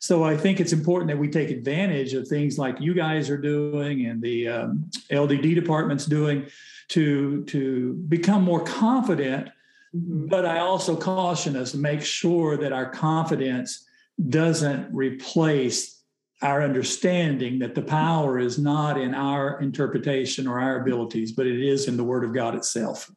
So 0.08 0.24
I 0.24 0.38
think 0.38 0.62
it's 0.62 0.72
important 0.72 1.10
that 1.10 1.18
we 1.18 1.28
take 1.28 1.50
advantage 1.50 2.14
of 2.14 2.30
things 2.30 2.58
like 2.58 2.80
you 2.80 2.94
guys 2.94 3.30
are 3.30 3.38
doing 3.38 4.06
and 4.06 4.22
the 4.22 4.48
um, 4.48 4.90
LDD 5.12 5.54
department's 5.54 6.06
doing 6.06 6.46
to 6.96 7.44
to 7.44 7.96
become 8.08 8.42
more 8.42 8.64
confident. 8.64 9.50
Mm-hmm. 9.94 10.28
But 10.28 10.46
I 10.46 10.60
also 10.60 10.96
caution 10.96 11.58
us 11.58 11.72
to 11.72 11.78
make 11.78 12.02
sure 12.02 12.56
that 12.56 12.72
our 12.72 12.90
confidence 12.90 13.86
doesn't 14.30 14.96
replace 14.96 16.02
our 16.42 16.64
understanding 16.64 17.60
that 17.60 17.76
the 17.76 17.82
power 17.82 18.40
is 18.40 18.58
not 18.58 18.98
in 18.98 19.14
our 19.14 19.60
interpretation 19.60 20.48
or 20.48 20.58
our 20.58 20.80
abilities, 20.80 21.34
but 21.34 21.48
it 21.48 21.60
is 21.60 21.90
in 21.90 21.98
the 21.98 22.06
Word 22.06 22.24
of 22.24 22.34
God 22.34 22.56
itself. 22.56 23.12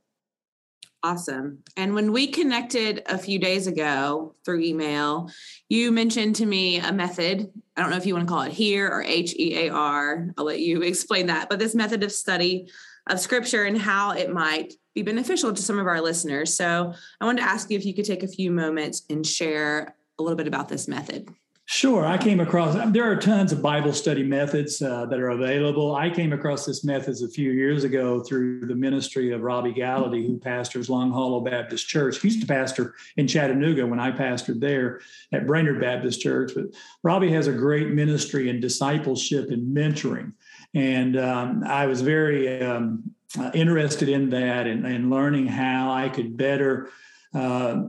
Awesome. 1.03 1.63
And 1.79 1.95
when 1.95 2.13
we 2.13 2.27
connected 2.27 3.03
a 3.07 3.17
few 3.17 3.39
days 3.39 3.67
ago 3.67 4.35
through 4.45 4.61
email, 4.61 5.31
you 5.69 5.93
mentioned 5.93 6.37
to 6.37 6.47
me 6.47 6.79
a 6.79 6.93
method. 6.93 7.51
I 7.77 7.81
don't 7.81 7.91
know 7.91 7.97
if 7.97 8.05
you 8.05 8.15
want 8.15 8.29
to 8.29 8.33
call 8.33 8.43
it 8.43 8.53
here 8.53 8.87
or 8.87 9.03
H 9.03 9.35
E 9.39 9.67
A 9.67 9.71
R. 9.71 10.29
I'll 10.37 10.45
let 10.45 10.61
you 10.61 10.83
explain 10.83 11.27
that. 11.27 11.49
But 11.49 11.59
this 11.59 11.75
method 11.75 12.03
of 12.03 12.13
study 12.13 12.69
of 13.09 13.19
scripture 13.19 13.65
and 13.65 13.79
how 13.79 14.13
it 14.13 14.31
might 14.31 14.75
be 14.95 15.03
beneficial 15.03 15.53
to 15.53 15.63
some 15.63 15.79
of 15.79 15.87
our 15.87 16.03
listeners. 16.03 16.55
So 16.55 16.93
I 17.21 17.25
wanted 17.25 17.43
to 17.43 17.49
ask 17.49 17.71
you 17.71 17.79
if 17.79 17.87
you 17.87 17.95
could 17.95 18.05
take 18.05 18.23
a 18.23 18.29
few 18.29 18.51
moments 18.51 19.03
and 19.09 19.27
share 19.27 19.97
a 20.19 20.23
little 20.23 20.37
bit 20.37 20.49
about 20.49 20.69
this 20.69 20.87
method. 20.87 21.29
Sure. 21.73 22.05
I 22.05 22.19
came 22.19 22.41
across, 22.41 22.77
there 22.91 23.09
are 23.09 23.15
tons 23.15 23.53
of 23.53 23.63
Bible 23.63 23.93
study 23.93 24.25
methods 24.25 24.83
uh, 24.83 25.07
that 25.07 25.21
are 25.21 25.29
available. 25.29 25.95
I 25.95 26.11
came 26.11 26.33
across 26.33 26.67
this 26.67 26.83
methods 26.83 27.23
a 27.23 27.29
few 27.29 27.53
years 27.53 27.85
ago 27.85 28.25
through 28.25 28.67
the 28.67 28.75
ministry 28.75 29.31
of 29.31 29.43
Robby 29.43 29.73
Gallaty, 29.73 30.27
who 30.27 30.37
pastors 30.37 30.91
Long 30.91 31.13
Hollow 31.13 31.39
Baptist 31.43 31.87
Church. 31.87 32.21
He 32.21 32.27
used 32.27 32.41
to 32.41 32.47
pastor 32.49 32.97
in 33.17 33.29
Chattanooga 33.29 33.87
when 33.87 34.01
I 34.01 34.11
pastored 34.11 34.59
there 34.59 35.01
at 35.31 35.47
Brainerd 35.47 35.81
Baptist 35.81 36.21
Church. 36.21 36.51
But 36.57 36.65
Robby 37.05 37.31
has 37.31 37.47
a 37.47 37.53
great 37.53 37.91
ministry 37.91 38.49
in 38.49 38.59
discipleship 38.59 39.51
and 39.51 39.75
mentoring. 39.75 40.33
And 40.75 41.17
um, 41.17 41.63
I 41.65 41.87
was 41.87 42.01
very 42.01 42.65
um, 42.65 43.15
interested 43.55 44.09
in 44.09 44.31
that 44.31 44.67
and, 44.67 44.85
and, 44.85 45.09
learning 45.09 45.47
how 45.47 45.93
I 45.93 46.09
could 46.09 46.37
better 46.37 46.91
uh, 47.33 47.85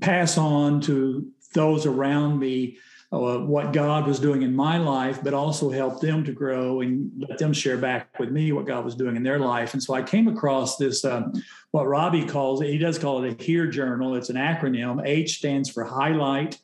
pass 0.00 0.38
on 0.38 0.80
to 0.80 1.28
those 1.52 1.84
around 1.84 2.38
me 2.38 2.78
uh, 3.10 3.38
what 3.38 3.72
God 3.72 4.06
was 4.06 4.20
doing 4.20 4.42
in 4.42 4.54
my 4.54 4.76
life, 4.76 5.22
but 5.22 5.32
also 5.32 5.70
help 5.70 6.00
them 6.00 6.24
to 6.24 6.32
grow 6.32 6.82
and 6.82 7.10
let 7.16 7.38
them 7.38 7.54
share 7.54 7.78
back 7.78 8.18
with 8.18 8.30
me 8.30 8.52
what 8.52 8.66
God 8.66 8.84
was 8.84 8.94
doing 8.94 9.16
in 9.16 9.22
their 9.22 9.38
life. 9.38 9.72
And 9.72 9.82
so 9.82 9.94
I 9.94 10.02
came 10.02 10.28
across 10.28 10.76
this, 10.76 11.04
um, 11.06 11.32
what 11.70 11.86
Robby 11.86 12.24
calls 12.26 12.60
it, 12.60 12.68
he 12.68 12.76
does 12.76 12.98
call 12.98 13.24
it 13.24 13.40
a 13.40 13.42
HEAR 13.42 13.66
journal. 13.68 14.14
It's 14.14 14.28
an 14.28 14.36
acronym. 14.36 15.06
H 15.06 15.38
stands 15.38 15.70
for 15.70 15.84
highlight, 15.84 16.58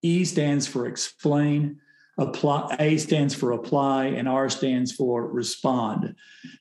E 0.00 0.24
stands 0.24 0.66
for 0.66 0.86
explain, 0.86 1.80
apply, 2.16 2.76
A 2.78 2.96
stands 2.96 3.34
for 3.34 3.52
apply, 3.52 4.06
and 4.06 4.26
R 4.26 4.48
stands 4.48 4.90
for 4.90 5.26
respond. 5.26 6.14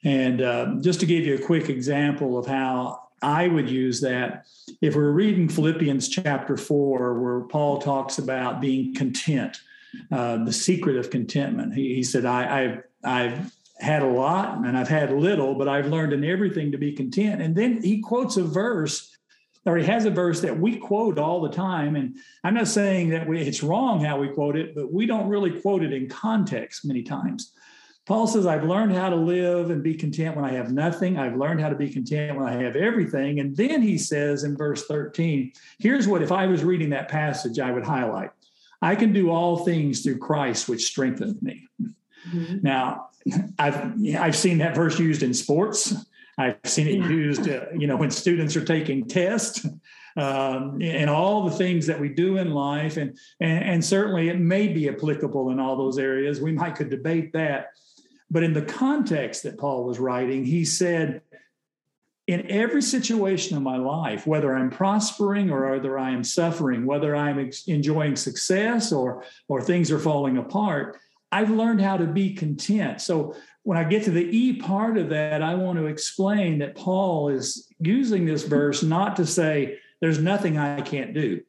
And 0.04 0.42
uh, 0.42 0.76
just 0.82 1.00
to 1.00 1.06
give 1.06 1.26
you 1.26 1.36
a 1.36 1.42
quick 1.42 1.70
example 1.70 2.38
of 2.38 2.46
how 2.46 3.03
I 3.24 3.48
would 3.48 3.70
use 3.70 4.02
that 4.02 4.46
if 4.82 4.96
we're 4.96 5.12
reading 5.12 5.48
Philippians 5.48 6.10
chapter 6.10 6.58
four, 6.58 7.20
where 7.20 7.42
Paul 7.42 7.80
talks 7.80 8.18
about 8.18 8.62
being 8.62 8.94
content, 8.94 9.62
uh, 10.12 10.44
the 10.44 10.54
secret 10.54 10.98
of 10.98 11.10
contentment. 11.10 11.74
He, 11.74 11.96
he 11.96 12.04
said, 12.04 12.26
I, 12.26 12.64
I've, 12.64 12.84
I've 13.04 13.56
had 13.80 14.02
a 14.02 14.08
lot 14.08 14.66
and 14.66 14.78
I've 14.78 14.88
had 14.88 15.12
little, 15.12 15.56
but 15.56 15.68
I've 15.68 15.88
learned 15.88 16.14
in 16.14 16.24
everything 16.24 16.72
to 16.72 16.78
be 16.78 16.94
content. 16.94 17.42
And 17.42 17.56
then 17.56 17.82
he 17.82 18.02
quotes 18.02 18.38
a 18.38 18.44
verse, 18.44 19.16
or 19.66 19.78
he 19.78 19.86
has 19.86 20.06
a 20.06 20.10
verse 20.10 20.42
that 20.42 20.60
we 20.60 20.78
quote 20.78 21.18
all 21.18 21.42
the 21.42 21.50
time. 21.50 21.96
And 21.96 22.18
I'm 22.44 22.54
not 22.54 22.68
saying 22.68 23.10
that 23.10 23.28
we, 23.28 23.42
it's 23.42 23.64
wrong 23.64 24.04
how 24.04 24.20
we 24.20 24.30
quote 24.30 24.56
it, 24.56 24.76
but 24.76 24.92
we 24.92 25.06
don't 25.06 25.28
really 25.28 25.60
quote 25.62 25.84
it 25.84 25.94
in 25.94 26.10
context 26.10 26.86
many 26.86 27.04
times. 27.04 27.54
Paul 28.06 28.28
says, 28.28 28.46
I've 28.46 28.66
learned 28.66 28.94
how 28.94 29.10
to 29.10 29.16
live 29.16 29.70
and 29.70 29.82
be 29.82 29.96
content 29.96 30.36
when 30.36 30.44
I 30.44 30.52
have 30.52 30.74
nothing. 30.74 31.18
I've 31.18 31.38
learned 31.38 31.62
how 31.62 31.70
to 31.70 31.76
be 31.76 31.90
content 31.90 32.38
when 32.38 32.46
I 32.46 32.62
have 32.62 32.76
everything. 32.76 33.40
And 33.40 33.56
then 33.56 33.82
he 33.82 33.98
says 33.98 34.44
in 34.44 34.58
verse 34.58 34.86
13, 34.88 35.54
here's 35.80 36.06
what, 36.06 36.22
if 36.22 36.32
I 36.32 36.46
was 36.48 36.66
reading 36.66 36.90
that 36.90 37.08
passage, 37.08 37.60
I 37.60 37.72
would 37.72 37.86
highlight 37.86 38.32
I 38.84 38.96
can 38.96 39.14
do 39.14 39.30
all 39.30 39.64
things 39.64 40.02
through 40.02 40.18
Christ, 40.18 40.68
which 40.68 40.84
strengthens 40.84 41.42
me. 41.42 41.70
Mm-hmm. 41.82 42.58
Now, 42.62 43.08
I've, 43.58 43.94
I've 44.20 44.36
seen 44.36 44.58
that 44.58 44.76
verse 44.76 45.00
used 45.00 45.24
in 45.24 45.34
sports. 45.34 45.96
I've 46.38 46.58
seen 46.66 46.88
it 46.88 47.10
used, 47.10 47.48
uh, 47.48 47.68
you 47.78 47.88
know, 47.88 47.96
when 47.96 48.12
students 48.12 48.58
are 48.58 48.66
taking 48.66 49.08
tests. 49.08 49.66
Um, 50.16 50.80
and 50.80 51.10
all 51.10 51.50
the 51.50 51.56
things 51.56 51.88
that 51.88 52.00
we 52.00 52.08
do 52.08 52.38
in 52.38 52.52
life, 52.52 52.98
and, 52.98 53.18
and 53.40 53.64
and 53.64 53.84
certainly 53.84 54.30
it 54.30 54.38
may 54.38 54.68
be 54.68 54.88
applicable 54.88 55.50
in 55.50 55.60
all 55.60 55.76
those 55.76 55.98
areas. 55.98 56.40
We 56.40 56.52
might 56.52 56.76
could 56.76 56.92
debate 56.92 57.34
that, 57.34 57.72
but 58.30 58.44
in 58.44 58.54
the 58.54 58.62
context 58.62 59.44
that 59.44 59.58
Paul 59.58 59.84
was 59.84 60.00
writing, 60.00 60.46
he 60.46 60.66
said, 60.66 61.22
in 62.28 62.50
every 62.50 62.82
situation 62.82 63.58
of 63.58 63.64
my 63.64 63.78
life, 63.78 64.26
whether 64.26 64.56
I'm 64.56 64.70
prospering 64.70 65.52
or 65.52 65.70
whether 65.72 66.00
I 66.00 66.12
am 66.12 66.24
suffering, 66.24 66.86
whether 66.86 67.16
I'm 67.16 67.40
ex- 67.40 67.68
enjoying 67.68 68.16
success 68.16 68.94
or 68.94 69.26
or 69.50 69.62
things 69.62 69.92
are 69.92 70.00
falling 70.00 70.38
apart, 70.38 70.98
I've 71.32 71.50
learned 71.50 71.82
how 71.82 71.98
to 71.98 72.06
be 72.06 72.34
content. 72.34 73.02
So 73.02 73.36
when 73.64 73.78
I 73.78 73.84
get 73.84 74.04
to 74.04 74.12
the 74.12 74.24
E 74.24 74.54
part 74.54 74.98
of 74.98 75.10
that, 75.10 75.42
I 75.42 75.56
want 75.56 75.80
to 75.80 75.88
explain 75.88 76.60
that 76.60 76.76
Paul 76.76 77.30
is 77.30 77.68
using 77.80 78.26
this 78.26 78.44
verse 78.44 78.84
not 78.84 79.18
to 79.18 79.26
say 79.26 79.80
there's 80.00 80.20
nothing 80.20 80.58
I 80.58 80.82
can't 80.82 81.14
do. 81.14 81.42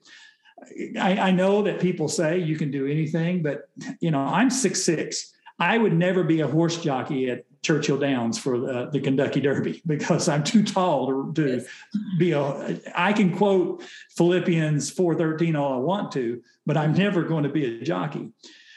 I, 0.99 1.19
I 1.19 1.31
know 1.31 1.63
that 1.63 1.81
people 1.81 2.09
say 2.09 2.39
you 2.39 2.57
can 2.57 2.71
do 2.71 2.87
anything, 2.87 3.43
but 3.43 3.69
you 4.01 4.11
know 4.11 4.21
I'm 4.21 4.51
six 4.51 4.83
six. 4.83 5.33
I 5.59 5.79
would 5.79 5.93
never 5.93 6.25
be 6.25 6.41
a 6.41 6.49
horse 6.49 6.81
jockey 6.83 7.31
at 7.31 7.45
Churchill 7.63 7.99
Downs 7.99 8.39
for 8.39 8.59
the, 8.59 8.91
the 8.93 9.01
Kentucky 9.01 9.41
Derby 9.41 9.83
because 9.87 10.29
I'm 10.29 10.45
too 10.45 10.63
tall 10.63 11.33
to, 11.33 11.43
to 11.43 11.57
yes. 11.57 11.67
be 12.19 12.33
a. 12.33 12.81
I 12.95 13.13
can 13.13 13.37
quote 13.37 13.83
Philippians 14.17 14.95
4:13 14.95 15.59
all 15.59 15.75
I 15.75 15.79
want 15.79 16.13
to, 16.13 16.43
but 16.67 16.77
I'm 16.77 16.93
never 16.93 17.23
going 17.23 17.45
to 17.45 17.51
be 17.51 17.65
a 17.65 17.85
jockey. 17.85 18.31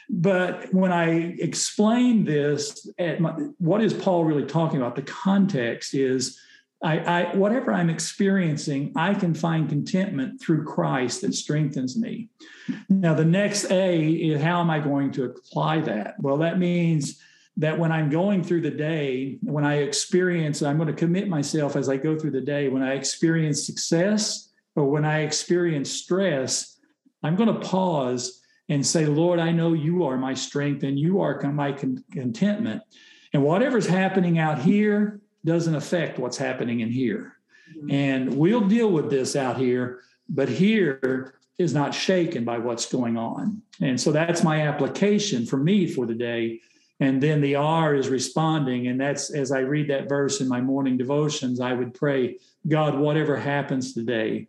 But 0.10 0.74
when 0.74 0.94
I 0.94 1.36
explain 1.40 2.24
this, 2.24 2.90
my, 2.98 3.32
what 3.58 3.84
is 3.84 3.94
Paul 3.94 4.24
really 4.24 4.46
talking 4.46 4.80
about? 4.80 4.96
The 4.96 5.02
context 5.02 5.94
is 5.94 6.40
I, 6.84 7.00
I, 7.00 7.36
whatever 7.36 7.74
I'm 7.74 7.90
experiencing, 7.90 8.94
I 8.96 9.16
can 9.16 9.34
find 9.34 9.68
contentment 9.68 10.40
through 10.40 10.66
Christ 10.66 11.22
that 11.22 11.34
strengthens 11.34 11.98
me. 11.98 12.30
Now, 12.88 13.16
the 13.16 13.26
next 13.26 13.72
A 13.72 14.10
is 14.12 14.42
how 14.42 14.62
am 14.62 14.70
I 14.70 14.80
going 14.80 15.12
to 15.13 15.24
apply 15.24 15.82
that? 15.82 16.16
Well, 16.20 16.38
that 16.38 16.60
means 16.60 17.20
that 17.58 17.80
when 17.80 17.92
I'm 17.92 18.10
going 18.10 18.44
through 18.44 18.62
the 18.62 18.70
day, 18.72 19.40
when 19.42 19.66
I 19.66 19.78
experience, 19.78 20.62
I'm 20.62 20.78
going 20.78 20.88
to 20.88 20.94
commit 20.94 21.28
myself 21.28 21.76
as 21.76 21.90
I 21.90 21.98
go 21.98 22.18
through 22.18 22.32
the 22.32 22.42
day. 22.42 22.70
When 22.70 22.84
I 22.84 22.94
experience 22.94 23.66
success 23.66 24.50
or 24.76 24.86
when 24.86 25.04
I 25.04 25.22
experience 25.22 25.92
stress, 25.92 26.80
I'm 27.24 27.36
going 27.36 27.52
to 27.52 27.68
pause 27.68 28.40
and 28.70 28.86
say, 28.86 29.08
Lord, 29.08 29.40
I 29.40 29.52
know 29.52 29.74
you 29.74 30.04
are 30.04 30.18
my 30.18 30.36
strength 30.36 30.84
and 30.84 31.00
you 31.00 31.22
are 31.22 31.42
my 31.52 31.72
contentment. 31.72 32.84
And 33.34 33.44
whatever's 33.44 33.88
happening 33.88 34.38
out 34.38 34.60
here 34.60 35.22
doesn't 35.47 35.75
affect 35.75 36.19
what's 36.19 36.38
happening 36.38 36.81
in 36.81 36.91
here. 36.91 37.33
Mm-hmm. 37.75 37.91
And 37.91 38.38
we'll 38.38 38.67
deal 38.67 38.91
with 38.91 39.10
this 39.10 39.36
out 39.36 39.57
here, 39.57 40.01
but 40.29 40.49
here 40.49 41.33
is 41.57 41.73
not 41.73 41.95
shaken 41.95 42.43
by 42.43 42.60
what's 42.60 42.86
going 42.91 43.17
on. 43.17 43.62
And 43.81 43.99
so 43.99 44.12
that's 44.12 44.43
my 44.43 44.67
application 44.67 45.45
for 45.45 45.57
me 45.57 45.88
for 45.88 46.05
the 46.05 46.13
day 46.13 46.62
and 46.99 47.21
then 47.21 47.41
the 47.41 47.55
R 47.55 47.95
is 47.95 48.10
responding. 48.10 48.88
And 48.88 48.99
that's 48.99 49.29
as 49.29 49.51
I 49.51 49.60
read 49.60 49.89
that 49.89 50.10
verse 50.10 50.41
in 50.41 50.47
my 50.47 50.62
morning 50.62 50.97
devotions, 50.97 51.60
I 51.60 51.73
would 51.73 51.93
pray, 51.93 52.38
God, 52.67 52.97
whatever 52.97 53.38
happens 53.38 53.93
today, 53.93 54.47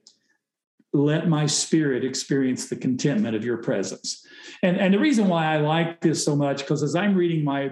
let 0.94 1.28
my 1.28 1.44
spirit 1.46 2.04
experience 2.04 2.68
the 2.68 2.76
contentment 2.76 3.36
of 3.36 3.44
your 3.44 3.58
presence. 3.58 4.26
And, 4.62 4.78
and 4.78 4.94
the 4.94 4.98
reason 4.98 5.28
why 5.28 5.44
I 5.44 5.58
like 5.58 6.00
this 6.00 6.24
so 6.24 6.34
much, 6.34 6.58
because 6.58 6.82
as 6.82 6.94
I'm 6.96 7.14
reading 7.14 7.44
my 7.44 7.70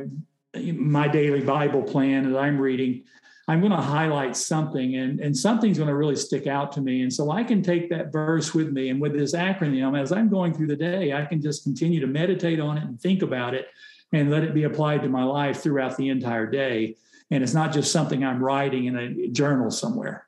my 0.54 1.08
daily 1.08 1.40
Bible 1.40 1.82
plan, 1.82 2.32
that 2.32 2.38
I'm 2.38 2.58
reading, 2.58 3.04
I'm 3.48 3.60
going 3.60 3.72
to 3.72 3.78
highlight 3.78 4.36
something 4.36 4.96
and, 4.96 5.20
and 5.20 5.36
something's 5.36 5.78
going 5.78 5.88
to 5.88 5.94
really 5.94 6.16
stick 6.16 6.46
out 6.46 6.72
to 6.72 6.80
me. 6.80 7.02
And 7.02 7.12
so 7.12 7.30
I 7.30 7.44
can 7.44 7.62
take 7.62 7.88
that 7.90 8.10
verse 8.12 8.54
with 8.54 8.72
me 8.72 8.88
and 8.88 9.00
with 9.00 9.12
this 9.12 9.34
acronym, 9.34 10.00
as 10.00 10.10
I'm 10.10 10.28
going 10.28 10.52
through 10.52 10.66
the 10.66 10.76
day, 10.76 11.12
I 11.12 11.24
can 11.24 11.40
just 11.40 11.62
continue 11.62 12.00
to 12.00 12.08
meditate 12.08 12.58
on 12.58 12.76
it 12.76 12.84
and 12.84 13.00
think 13.00 13.22
about 13.22 13.54
it 13.54 13.68
and 14.12 14.30
let 14.30 14.42
it 14.42 14.54
be 14.54 14.64
applied 14.64 15.02
to 15.02 15.08
my 15.08 15.22
life 15.22 15.62
throughout 15.62 15.96
the 15.96 16.08
entire 16.08 16.46
day. 16.46 16.96
And 17.30 17.42
it's 17.42 17.54
not 17.54 17.72
just 17.72 17.92
something 17.92 18.24
I'm 18.24 18.42
writing 18.42 18.86
in 18.86 18.96
a 18.96 19.28
journal 19.28 19.70
somewhere. 19.70 20.26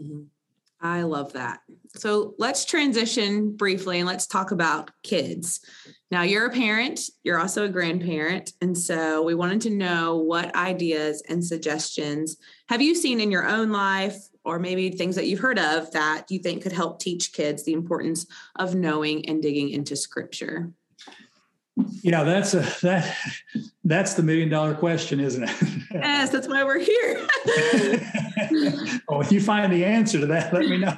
Mm-hmm. 0.00 0.22
I 0.80 1.02
love 1.02 1.32
that. 1.32 1.60
So 1.94 2.34
let's 2.38 2.64
transition 2.64 3.56
briefly 3.56 3.98
and 3.98 4.06
let's 4.06 4.26
talk 4.26 4.50
about 4.50 4.90
kids. 5.02 5.60
Now, 6.10 6.22
you're 6.22 6.46
a 6.46 6.52
parent, 6.52 7.00
you're 7.24 7.40
also 7.40 7.64
a 7.64 7.68
grandparent. 7.68 8.52
And 8.60 8.76
so 8.76 9.22
we 9.22 9.34
wanted 9.34 9.62
to 9.62 9.70
know 9.70 10.18
what 10.18 10.54
ideas 10.54 11.22
and 11.28 11.44
suggestions 11.44 12.36
have 12.68 12.82
you 12.82 12.94
seen 12.94 13.20
in 13.20 13.30
your 13.30 13.48
own 13.48 13.72
life, 13.72 14.16
or 14.44 14.58
maybe 14.60 14.90
things 14.90 15.16
that 15.16 15.26
you've 15.26 15.40
heard 15.40 15.58
of 15.58 15.90
that 15.90 16.26
you 16.30 16.38
think 16.38 16.62
could 16.62 16.72
help 16.72 17.00
teach 17.00 17.32
kids 17.32 17.64
the 17.64 17.72
importance 17.72 18.26
of 18.56 18.76
knowing 18.76 19.28
and 19.28 19.42
digging 19.42 19.70
into 19.70 19.96
scripture? 19.96 20.70
Yeah, 22.02 22.24
that's 22.24 22.54
a 22.54 22.60
that 22.82 23.14
that's 23.84 24.14
the 24.14 24.22
million 24.22 24.48
dollar 24.48 24.74
question, 24.74 25.20
isn't 25.20 25.44
it? 25.44 25.56
yes, 25.92 26.30
that's 26.30 26.48
why 26.48 26.64
we're 26.64 26.78
here. 26.78 27.26
well, 29.08 29.20
if 29.20 29.30
you 29.30 29.40
find 29.40 29.70
the 29.72 29.84
answer 29.84 30.20
to 30.20 30.26
that, 30.26 30.54
let 30.54 30.68
me 30.68 30.78
know. 30.78 30.96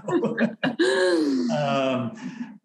um, 1.57 2.59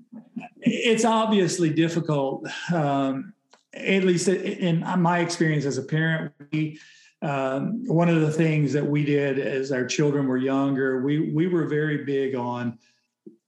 it's 0.61 1.05
obviously 1.05 1.71
difficult. 1.71 2.47
Um, 2.71 3.33
at 3.73 4.03
least 4.03 4.27
in 4.27 4.85
my 4.99 5.19
experience 5.19 5.65
as 5.65 5.79
a 5.79 5.83
parent, 5.83 6.31
we 6.51 6.79
um, 7.23 7.87
one 7.87 8.09
of 8.09 8.21
the 8.21 8.31
things 8.31 8.73
that 8.73 8.85
we 8.85 9.05
did 9.05 9.39
as 9.39 9.71
our 9.71 9.85
children 9.85 10.27
were 10.27 10.37
younger, 10.37 11.01
we 11.01 11.31
we 11.31 11.47
were 11.47 11.65
very 11.65 12.03
big 12.03 12.35
on, 12.35 12.77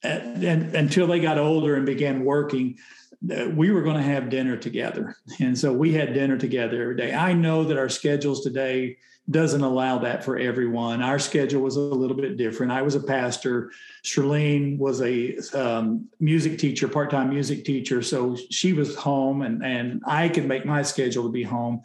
and, 0.01 0.43
and 0.43 0.75
until 0.75 1.05
they 1.05 1.19
got 1.19 1.37
older 1.37 1.75
and 1.75 1.85
began 1.85 2.25
working 2.25 2.77
we 3.21 3.71
were 3.71 3.81
going 3.81 3.97
to 3.97 4.03
have 4.03 4.29
dinner 4.29 4.57
together. 4.57 5.15
And 5.39 5.57
so 5.57 5.73
we 5.73 5.93
had 5.93 6.13
dinner 6.13 6.37
together 6.37 6.81
every 6.81 6.95
day. 6.95 7.13
I 7.13 7.33
know 7.33 7.63
that 7.63 7.77
our 7.77 7.89
schedules 7.89 8.43
today 8.43 8.97
doesn't 9.31 9.63
allow 9.63 9.97
that 9.97 10.23
for 10.23 10.37
everyone. 10.37 11.01
Our 11.01 11.17
schedule 11.17 11.61
was 11.61 11.77
a 11.77 11.79
little 11.79 12.15
bit 12.15 12.37
different. 12.37 12.71
I 12.71 12.83
was 12.83 12.93
a 12.93 12.99
pastor. 12.99 13.71
Charlene 14.03 14.77
was 14.77 15.01
a 15.01 15.37
um, 15.57 16.07
music 16.19 16.59
teacher, 16.59 16.87
part-time 16.87 17.29
music 17.29 17.65
teacher. 17.65 18.03
So 18.03 18.37
she 18.51 18.73
was 18.73 18.95
home 18.95 19.41
and, 19.41 19.65
and 19.65 20.03
I 20.05 20.29
could 20.29 20.45
make 20.45 20.65
my 20.65 20.83
schedule 20.83 21.23
to 21.23 21.31
be 21.31 21.41
home. 21.41 21.81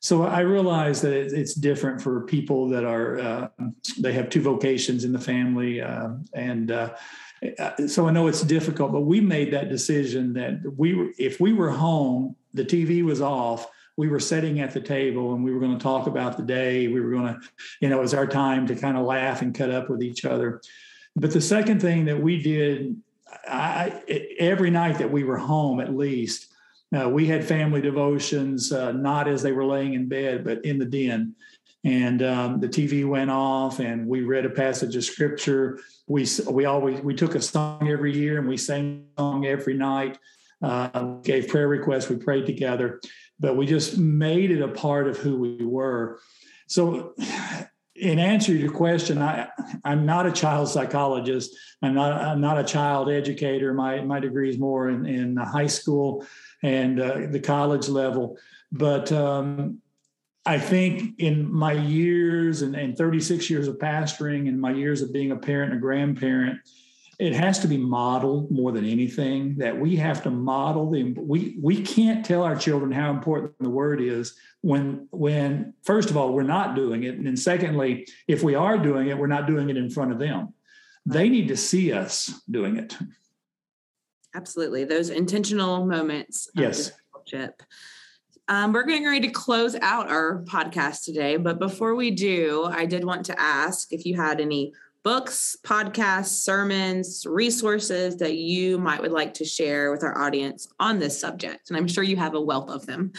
So 0.00 0.24
I 0.24 0.40
realized 0.40 1.02
that 1.02 1.12
it's 1.12 1.54
different 1.54 2.02
for 2.02 2.22
people 2.22 2.68
that 2.70 2.84
are, 2.84 3.18
uh, 3.20 3.48
they 3.98 4.12
have 4.12 4.28
two 4.28 4.42
vocations 4.42 5.04
in 5.04 5.12
the 5.12 5.18
family. 5.18 5.80
Uh, 5.80 6.10
and, 6.34 6.70
uh, 6.72 6.90
so 7.86 8.06
I 8.06 8.12
know 8.12 8.28
it's 8.28 8.42
difficult, 8.42 8.92
but 8.92 9.00
we 9.02 9.20
made 9.20 9.52
that 9.52 9.68
decision 9.68 10.32
that 10.34 10.60
we 10.76 10.94
were, 10.94 11.10
if 11.18 11.40
we 11.40 11.52
were 11.52 11.70
home, 11.70 12.36
the 12.54 12.64
TV 12.64 13.02
was 13.02 13.20
off, 13.20 13.68
we 13.96 14.08
were 14.08 14.20
sitting 14.20 14.60
at 14.60 14.72
the 14.72 14.80
table 14.80 15.34
and 15.34 15.44
we 15.44 15.52
were 15.52 15.60
going 15.60 15.76
to 15.76 15.82
talk 15.82 16.06
about 16.06 16.36
the 16.36 16.42
day. 16.42 16.88
We 16.88 17.00
were 17.00 17.10
going 17.10 17.34
to, 17.34 17.40
you 17.80 17.88
know, 17.88 17.98
it 17.98 18.02
was 18.02 18.14
our 18.14 18.26
time 18.26 18.66
to 18.68 18.74
kind 18.74 18.96
of 18.96 19.04
laugh 19.04 19.42
and 19.42 19.54
cut 19.54 19.70
up 19.70 19.90
with 19.90 20.02
each 20.02 20.24
other. 20.24 20.62
But 21.16 21.32
the 21.32 21.40
second 21.40 21.80
thing 21.80 22.06
that 22.06 22.20
we 22.20 22.42
did, 22.42 22.96
I, 23.46 24.02
every 24.38 24.70
night 24.70 24.98
that 24.98 25.10
we 25.10 25.24
were 25.24 25.36
home, 25.36 25.80
at 25.80 25.94
least, 25.94 26.48
uh, 26.96 27.08
we 27.08 27.26
had 27.26 27.44
family 27.44 27.80
devotions, 27.80 28.72
uh, 28.72 28.92
not 28.92 29.26
as 29.26 29.42
they 29.42 29.52
were 29.52 29.64
laying 29.64 29.94
in 29.94 30.08
bed, 30.08 30.44
but 30.44 30.64
in 30.64 30.78
the 30.78 30.84
den 30.84 31.34
and 31.84 32.22
um, 32.22 32.60
the 32.60 32.68
TV 32.68 33.06
went 33.06 33.30
off, 33.30 33.80
and 33.80 34.06
we 34.06 34.22
read 34.22 34.46
a 34.46 34.50
passage 34.50 34.94
of 34.94 35.04
scripture. 35.04 35.80
We 36.06 36.26
we 36.48 36.64
always 36.64 37.00
we 37.00 37.14
took 37.14 37.34
a 37.34 37.42
song 37.42 37.88
every 37.88 38.16
year, 38.16 38.38
and 38.38 38.48
we 38.48 38.56
sang 38.56 39.06
song 39.18 39.46
every 39.46 39.74
night. 39.74 40.18
Uh, 40.62 41.16
gave 41.22 41.48
prayer 41.48 41.66
requests. 41.66 42.08
We 42.08 42.16
prayed 42.16 42.46
together, 42.46 43.00
but 43.40 43.56
we 43.56 43.66
just 43.66 43.98
made 43.98 44.52
it 44.52 44.62
a 44.62 44.68
part 44.68 45.08
of 45.08 45.16
who 45.16 45.36
we 45.36 45.64
were. 45.64 46.20
So, 46.68 47.14
in 47.96 48.20
answer 48.20 48.52
to 48.52 48.58
your 48.58 48.70
question, 48.70 49.20
I 49.20 49.48
I'm 49.84 50.06
not 50.06 50.26
a 50.26 50.32
child 50.32 50.68
psychologist. 50.68 51.56
I'm 51.82 51.94
not 51.94 52.12
I'm 52.12 52.40
not 52.40 52.60
a 52.60 52.64
child 52.64 53.10
educator. 53.10 53.74
My 53.74 54.02
my 54.02 54.20
degree 54.20 54.50
is 54.50 54.58
more 54.58 54.88
in 54.88 55.04
in 55.04 55.36
high 55.36 55.66
school 55.66 56.24
and 56.62 57.00
uh, 57.00 57.26
the 57.28 57.40
college 57.40 57.88
level, 57.88 58.38
but 58.70 59.10
um, 59.10 59.81
I 60.44 60.58
think 60.58 61.20
in 61.20 61.52
my 61.52 61.72
years 61.72 62.62
and, 62.62 62.74
and 62.74 62.96
36 62.96 63.48
years 63.48 63.68
of 63.68 63.78
pastoring 63.78 64.48
and 64.48 64.60
my 64.60 64.72
years 64.72 65.00
of 65.00 65.12
being 65.12 65.30
a 65.30 65.36
parent 65.36 65.72
and 65.72 65.78
a 65.78 65.80
grandparent, 65.80 66.58
it 67.18 67.34
has 67.34 67.60
to 67.60 67.68
be 67.68 67.76
modeled 67.76 68.50
more 68.50 68.72
than 68.72 68.84
anything 68.84 69.56
that 69.58 69.78
we 69.78 69.94
have 69.96 70.24
to 70.24 70.30
model 70.30 70.90
the 70.90 71.12
we 71.12 71.56
we 71.62 71.80
can't 71.80 72.24
tell 72.24 72.42
our 72.42 72.56
children 72.56 72.90
how 72.90 73.10
important 73.10 73.54
the 73.60 73.70
word 73.70 74.00
is 74.00 74.34
when 74.62 75.06
when 75.12 75.74
first 75.84 76.10
of 76.10 76.16
all 76.16 76.32
we're 76.32 76.42
not 76.42 76.74
doing 76.74 77.04
it. 77.04 77.14
And 77.14 77.26
then 77.26 77.36
secondly 77.36 78.08
if 78.26 78.42
we 78.42 78.56
are 78.56 78.78
doing 78.78 79.08
it 79.08 79.18
we're 79.18 79.28
not 79.28 79.46
doing 79.46 79.70
it 79.70 79.76
in 79.76 79.90
front 79.90 80.10
of 80.10 80.18
them. 80.18 80.54
They 81.06 81.28
need 81.28 81.48
to 81.48 81.56
see 81.56 81.92
us 81.92 82.32
doing 82.50 82.76
it. 82.76 82.96
Absolutely. 84.34 84.84
Those 84.84 85.10
intentional 85.10 85.86
moments 85.86 86.48
yes 86.56 86.90
um, 88.52 88.70
we're 88.74 88.84
getting 88.84 89.06
ready 89.06 89.26
to 89.26 89.32
close 89.32 89.74
out 89.76 90.10
our 90.10 90.42
podcast 90.42 91.04
today, 91.04 91.38
but 91.38 91.58
before 91.58 91.94
we 91.94 92.10
do, 92.10 92.64
I 92.70 92.84
did 92.84 93.02
want 93.02 93.24
to 93.26 93.40
ask 93.40 93.94
if 93.94 94.04
you 94.04 94.14
had 94.14 94.42
any 94.42 94.74
books, 95.02 95.56
podcasts, 95.64 96.42
sermons, 96.42 97.24
resources 97.26 98.18
that 98.18 98.34
you 98.34 98.76
might 98.76 99.00
would 99.00 99.10
like 99.10 99.32
to 99.34 99.46
share 99.46 99.90
with 99.90 100.04
our 100.04 100.18
audience 100.18 100.68
on 100.78 100.98
this 100.98 101.18
subject? 101.18 101.70
And 101.70 101.78
I'm 101.78 101.88
sure 101.88 102.04
you 102.04 102.16
have 102.16 102.34
a 102.34 102.40
wealth 102.42 102.68
of 102.68 102.84
them. 102.84 103.12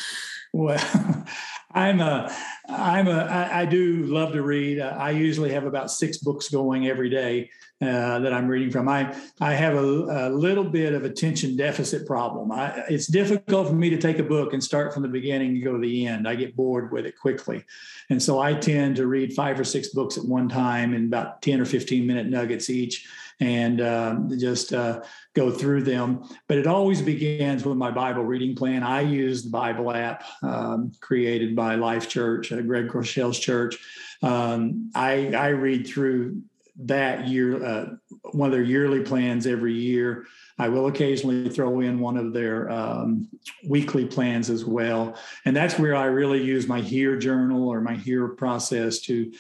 Well, 0.54 1.26
I'm 1.74 2.02
a, 2.02 2.34
I'm 2.68 3.08
a, 3.08 3.20
I, 3.26 3.62
I 3.62 3.66
do 3.66 4.04
love 4.04 4.34
to 4.34 4.42
read. 4.42 4.80
I 4.80 5.12
usually 5.12 5.52
have 5.52 5.66
about 5.66 5.92
six 5.92 6.18
books 6.18 6.50
going 6.50 6.88
every 6.88 7.10
day 7.10 7.50
uh, 7.82 8.20
that 8.20 8.32
I'm 8.32 8.48
reading 8.48 8.72
from. 8.72 8.88
I, 8.88 9.16
I 9.42 9.54
have 9.54 9.76
a, 9.76 9.80
a 9.80 10.30
little 10.30 10.64
bit 10.64 10.94
of 10.94 11.04
attention 11.04 11.58
deficit 11.58 12.08
problem. 12.08 12.52
I, 12.52 12.84
it's 12.90 13.08
difficult 13.08 13.68
for 13.68 13.74
me 13.74 13.90
to 13.90 13.98
take 13.98 14.20
a 14.20 14.24
book 14.24 14.54
and 14.54 14.64
start 14.64 14.94
from 14.94 15.02
the 15.02 15.10
beginning 15.10 15.50
and 15.50 15.64
go 15.64 15.74
to 15.74 15.80
the 15.80 16.08
end. 16.08 16.28
I 16.28 16.36
get 16.36 16.56
bored 16.56 16.92
with 16.92 17.06
it 17.06 17.20
quickly. 17.20 17.66
And 18.10 18.22
so 18.22 18.40
I 18.40 18.54
tend 18.54 18.96
to 18.98 19.08
read 19.08 19.34
five 19.34 19.60
or 19.60 19.64
six 19.64 19.90
books 19.90 20.18
at 20.18 20.26
one 20.26 20.48
time 20.48 20.94
in 20.94 21.06
about 21.06 21.42
10 21.42 21.60
or 21.60 21.66
15 21.66 22.06
minute 22.06 22.28
nuggets 22.28 22.70
each 22.70 23.08
and 23.40 23.82
um, 23.82 24.30
just 24.38 24.74
uh, 24.74 25.02
go 25.34 25.52
through 25.52 25.84
them. 25.84 26.24
But 26.48 26.58
it 26.58 26.68
always 26.68 27.02
begins 27.02 27.66
with 27.66 27.78
my 27.78 27.92
Bible 27.92 28.24
reading 28.24 28.56
plan. 28.56 28.84
I 28.84 29.02
use 29.02 29.44
the 29.44 29.50
Bible 29.50 29.92
app 29.92 30.24
um, 30.42 30.92
created 31.00 31.56
by 31.56 31.76
Life 31.76 32.10
Church, 32.10 32.52
uh, 32.52 32.62
Greg 32.62 32.88
Groeschel's 32.88 33.40
church. 33.40 33.78
Um, 34.22 34.92
I, 34.96 35.34
I 35.34 35.50
read 35.50 35.88
through 35.88 36.42
that 36.76 37.28
year, 37.28 37.64
uh, 37.64 37.86
one 38.32 38.48
of 38.48 38.54
their 38.54 38.64
yearly 38.64 39.02
plans 39.02 39.46
every 39.46 39.74
year. 39.74 40.26
I 40.58 40.70
will 40.70 40.88
occasionally 40.88 41.50
throw 41.50 41.80
in 41.82 42.00
one 42.00 42.18
of 42.18 42.34
their 42.34 42.70
um, 42.70 43.28
weekly 43.68 44.06
plans 44.06 44.50
as 44.50 44.66
well. 44.66 45.16
And 45.46 45.56
that's 45.56 45.80
where 45.80 45.96
I 45.96 46.06
really 46.06 46.44
use 46.44 46.68
my 46.68 46.80
HEAR 46.80 47.18
journal 47.18 47.68
or 47.68 47.82
my 47.82 47.96
HEAR 47.96 48.30
process 48.30 49.00
to 49.02 49.32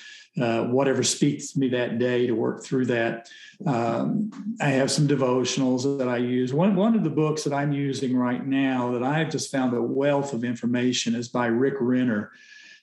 uh, 0.41 0.63
whatever 0.63 1.03
speaks 1.03 1.51
to 1.51 1.59
me 1.59 1.69
that 1.69 1.99
day 1.99 2.25
to 2.25 2.33
work 2.33 2.63
through 2.63 2.87
that. 2.87 3.29
Um, 3.65 4.31
I 4.59 4.69
have 4.69 4.91
some 4.91 5.07
devotionals 5.07 5.97
that 5.99 6.07
I 6.07 6.17
use. 6.17 6.53
One, 6.53 6.75
one 6.75 6.95
of 6.95 7.03
the 7.03 7.09
books 7.09 7.43
that 7.43 7.53
I'm 7.53 7.71
using 7.71 8.17
right 8.17 8.45
now 8.45 8.91
that 8.91 9.03
I've 9.03 9.29
just 9.29 9.51
found 9.51 9.75
a 9.75 9.81
wealth 9.81 10.33
of 10.33 10.43
information 10.43 11.13
is 11.13 11.27
by 11.27 11.47
Rick 11.47 11.75
Renner. 11.79 12.31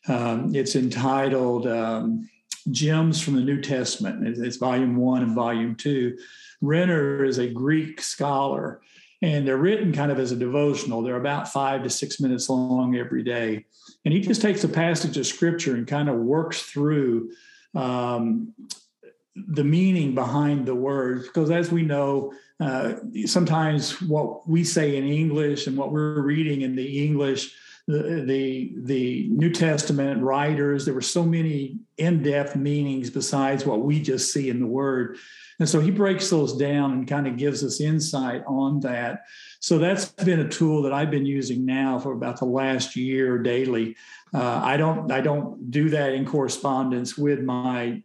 Um, 0.09 0.55
it's 0.55 0.77
entitled 0.77 1.67
um, 1.67 2.29
Gems 2.71 3.21
from 3.21 3.35
the 3.35 3.41
New 3.43 3.61
Testament. 3.61 4.27
It's, 4.27 4.39
it's 4.39 4.57
volume 4.57 4.97
one 4.97 5.23
and 5.23 5.35
volume 5.35 5.75
two. 5.75 6.17
Renner 6.61 7.25
is 7.25 7.39
a 7.39 7.49
Greek 7.49 8.01
scholar, 8.01 8.81
and 9.23 9.47
they're 9.47 9.57
written 9.57 9.93
kind 9.93 10.13
of 10.13 10.19
as 10.19 10.31
a 10.31 10.37
devotional. 10.37 11.03
They're 11.03 11.17
about 11.17 11.53
five 11.53 11.83
to 11.83 11.91
six 11.91 12.21
minutes 12.21 12.49
long 12.49 12.97
every 12.97 13.23
day. 13.23 13.67
And 14.05 14.15
he 14.15 14.21
just 14.21 14.43
takes 14.43 14.65
a 14.65 14.69
passage 14.69 15.17
of 15.17 15.27
scripture 15.27 15.75
and 15.75 15.87
kind 15.87 16.09
of 16.09 16.17
works 16.17 16.63
through 16.63 17.33
um, 17.75 18.55
the 19.35 19.65
meaning 19.65 20.15
behind 20.15 20.67
the 20.67 20.75
words. 20.75 21.27
Because 21.27 21.51
as 21.51 21.71
we 21.71 21.83
know, 21.83 22.33
uh, 22.61 22.95
sometimes 23.27 24.01
what 24.03 24.49
we 24.49 24.65
say 24.65 24.97
in 24.97 25.05
English 25.05 25.67
and 25.67 25.77
what 25.77 25.93
we're 25.93 26.21
reading 26.23 26.63
in 26.63 26.77
the 26.77 27.05
English 27.05 27.55
the, 27.91 28.23
the 28.25 28.73
the 28.77 29.29
New 29.31 29.51
Testament 29.51 30.23
writers. 30.23 30.85
There 30.85 30.95
were 30.95 31.01
so 31.01 31.25
many 31.25 31.79
in-depth 31.99 32.57
meanings 32.57 33.11
besides 33.11 33.67
what 33.67 33.81
we 33.81 34.01
just 34.01 34.33
see 34.33 34.49
in 34.49 34.61
the 34.61 34.67
Word, 34.67 35.19
and 35.59 35.69
so 35.69 35.81
he 35.81 35.91
breaks 35.91 36.31
those 36.31 36.57
down 36.57 36.93
and 36.93 37.09
kind 37.09 37.27
of 37.27 37.37
gives 37.37 37.65
us 37.65 37.81
insight 37.81 38.45
on 38.47 38.81
that. 38.81 39.25
So 39.61 39.79
that's 39.79 40.07
been 40.07 40.41
a 40.41 40.49
tool 40.49 40.83
that 40.83 40.93
I've 40.93 41.11
been 41.11 41.27
using 41.27 41.65
now 41.65 41.99
for 41.99 42.13
about 42.13 42.39
the 42.39 42.47
last 42.47 42.97
year 42.97 43.39
daily. 43.39 43.97
Uh, 44.33 44.61
I 44.65 44.77
don't 44.77 45.13
I 45.13 45.21
don't 45.21 45.71
do 45.71 45.91
that 45.91 46.13
in 46.13 46.25
correspondence 46.25 47.17
with 47.19 47.41
my 47.41 48.03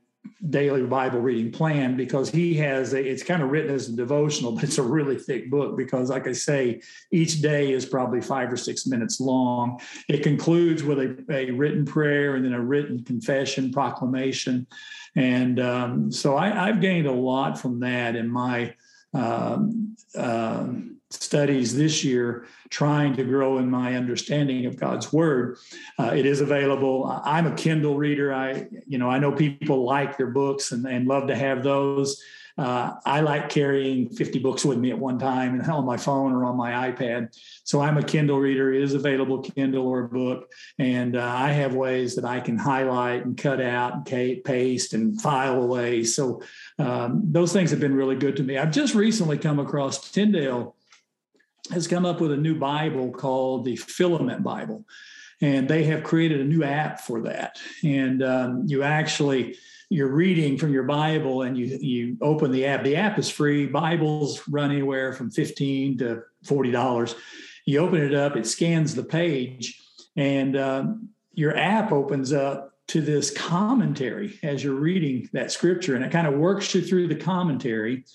daily 0.49 0.83
Bible 0.83 1.19
reading 1.19 1.51
plan 1.51 1.95
because 1.95 2.29
he 2.29 2.55
has 2.55 2.93
a, 2.93 3.03
it's 3.03 3.23
kind 3.23 3.41
of 3.41 3.49
written 3.49 3.73
as 3.73 3.89
a 3.89 3.95
devotional, 3.95 4.51
but 4.51 4.63
it's 4.63 4.77
a 4.77 4.83
really 4.83 5.17
thick 5.17 5.49
book 5.49 5.77
because, 5.77 6.09
like 6.09 6.27
I 6.27 6.33
say, 6.33 6.81
each 7.11 7.41
day 7.41 7.71
is 7.71 7.85
probably 7.85 8.21
five 8.21 8.51
or 8.51 8.57
six 8.57 8.85
minutes 8.85 9.19
long. 9.19 9.79
It 10.07 10.23
concludes 10.23 10.83
with 10.83 10.99
a, 10.99 11.25
a 11.29 11.51
written 11.51 11.85
prayer 11.85 12.35
and 12.35 12.45
then 12.45 12.53
a 12.53 12.61
written 12.61 13.03
confession, 13.03 13.71
proclamation. 13.71 14.67
And 15.15 15.59
um, 15.59 16.11
so 16.11 16.37
I, 16.37 16.67
have 16.67 16.81
gained 16.81 17.07
a 17.07 17.11
lot 17.11 17.57
from 17.57 17.79
that 17.79 18.15
in 18.15 18.29
my 18.29 18.73
um, 19.13 19.95
uh, 20.17 20.67
studies 21.11 21.75
this 21.75 22.03
year 22.03 22.45
trying 22.69 23.15
to 23.15 23.23
grow 23.23 23.57
in 23.57 23.69
my 23.69 23.95
understanding 23.95 24.65
of 24.65 24.79
God's 24.79 25.13
word. 25.13 25.57
Uh, 25.99 26.11
it 26.15 26.25
is 26.25 26.41
available. 26.41 27.05
I'm 27.23 27.47
a 27.47 27.55
Kindle 27.55 27.97
reader. 27.97 28.33
I, 28.33 28.67
you 28.87 28.97
know, 28.97 29.09
I 29.09 29.19
know 29.19 29.31
people 29.31 29.85
like 29.85 30.17
their 30.17 30.27
books 30.27 30.71
and, 30.71 30.85
and 30.85 31.07
love 31.07 31.27
to 31.27 31.35
have 31.35 31.63
those. 31.63 32.21
Uh, 32.57 32.93
I 33.05 33.19
like 33.19 33.49
carrying 33.49 34.09
50 34.09 34.39
books 34.39 34.63
with 34.63 34.77
me 34.77 34.89
at 34.89 34.97
one 34.97 35.19
time 35.19 35.59
and 35.59 35.69
on 35.69 35.85
my 35.85 35.97
phone 35.97 36.31
or 36.31 36.45
on 36.45 36.55
my 36.55 36.89
iPad. 36.89 37.37
So 37.63 37.81
I'm 37.81 37.97
a 37.97 38.03
Kindle 38.03 38.39
reader. 38.39 38.73
It 38.73 38.81
is 38.81 38.93
available 38.93 39.41
Kindle 39.41 39.85
or 39.87 40.07
book. 40.07 40.51
And 40.79 41.17
uh, 41.17 41.23
I 41.23 41.51
have 41.51 41.75
ways 41.75 42.15
that 42.15 42.25
I 42.25 42.39
can 42.39 42.57
highlight 42.57 43.25
and 43.25 43.37
cut 43.37 43.61
out 43.61 43.93
and 43.93 44.43
paste 44.43 44.93
and 44.93 45.21
file 45.21 45.61
away. 45.61 46.03
So 46.05 46.41
um, 46.79 47.21
those 47.25 47.51
things 47.51 47.71
have 47.71 47.79
been 47.79 47.95
really 47.95 48.15
good 48.15 48.37
to 48.37 48.43
me. 48.43 48.57
I've 48.57 48.71
just 48.71 48.95
recently 48.95 49.37
come 49.37 49.59
across 49.59 50.11
Tyndale 50.11 50.75
has 51.71 51.88
come 51.88 52.06
up 52.06 52.21
with 52.21 52.32
a 52.32 52.38
new 52.38 52.56
Bible 52.56 53.12
called 53.12 53.65
the 53.65 53.75
Filament 53.75 54.43
Bible. 54.43 54.86
And 55.41 55.67
they 55.67 55.84
have 55.86 56.04
created 56.04 56.39
a 56.39 56.45
new 56.45 56.63
app 56.63 57.01
for 57.01 57.21
that. 57.23 57.60
And 57.84 58.23
um, 58.23 58.63
you 58.67 58.84
actually, 58.84 59.58
you're 59.89 60.13
reading 60.13 60.58
from 60.58 60.71
your 60.71 60.84
Bible 60.84 61.41
and 61.41 61.58
you, 61.58 61.78
you 61.82 62.17
open 62.21 62.51
the 62.51 62.65
app. 62.65 62.84
The 62.84 62.95
app 62.95 63.19
is 63.19 63.30
free. 63.30 63.65
Bibles 63.65 64.47
run 64.47 64.71
anywhere 64.71 65.13
from 65.13 65.30
15 65.30 65.97
to 65.99 66.23
$40. 66.45 67.15
You 67.65 67.80
open 67.80 68.01
it 68.01 68.13
up, 68.13 68.38
it 68.38 68.45
scans 68.45 68.93
the 68.93 69.04
page, 69.04 69.82
and 70.15 70.56
um, 70.56 71.10
your 71.34 71.58
app 71.58 71.91
opens 71.91 72.32
up 72.32 72.73
to 72.88 73.01
this 73.01 73.32
commentary 73.32 74.39
as 74.43 74.63
you're 74.63 74.75
reading 74.75 75.28
that 75.34 75.51
scripture. 75.51 75.95
And 75.95 76.06
it 76.06 76.12
kind 76.12 76.28
of 76.28 76.36
works 76.36 76.73
you 76.75 76.82
through 76.82 77.08
the 77.08 77.15
commentary 77.15 78.06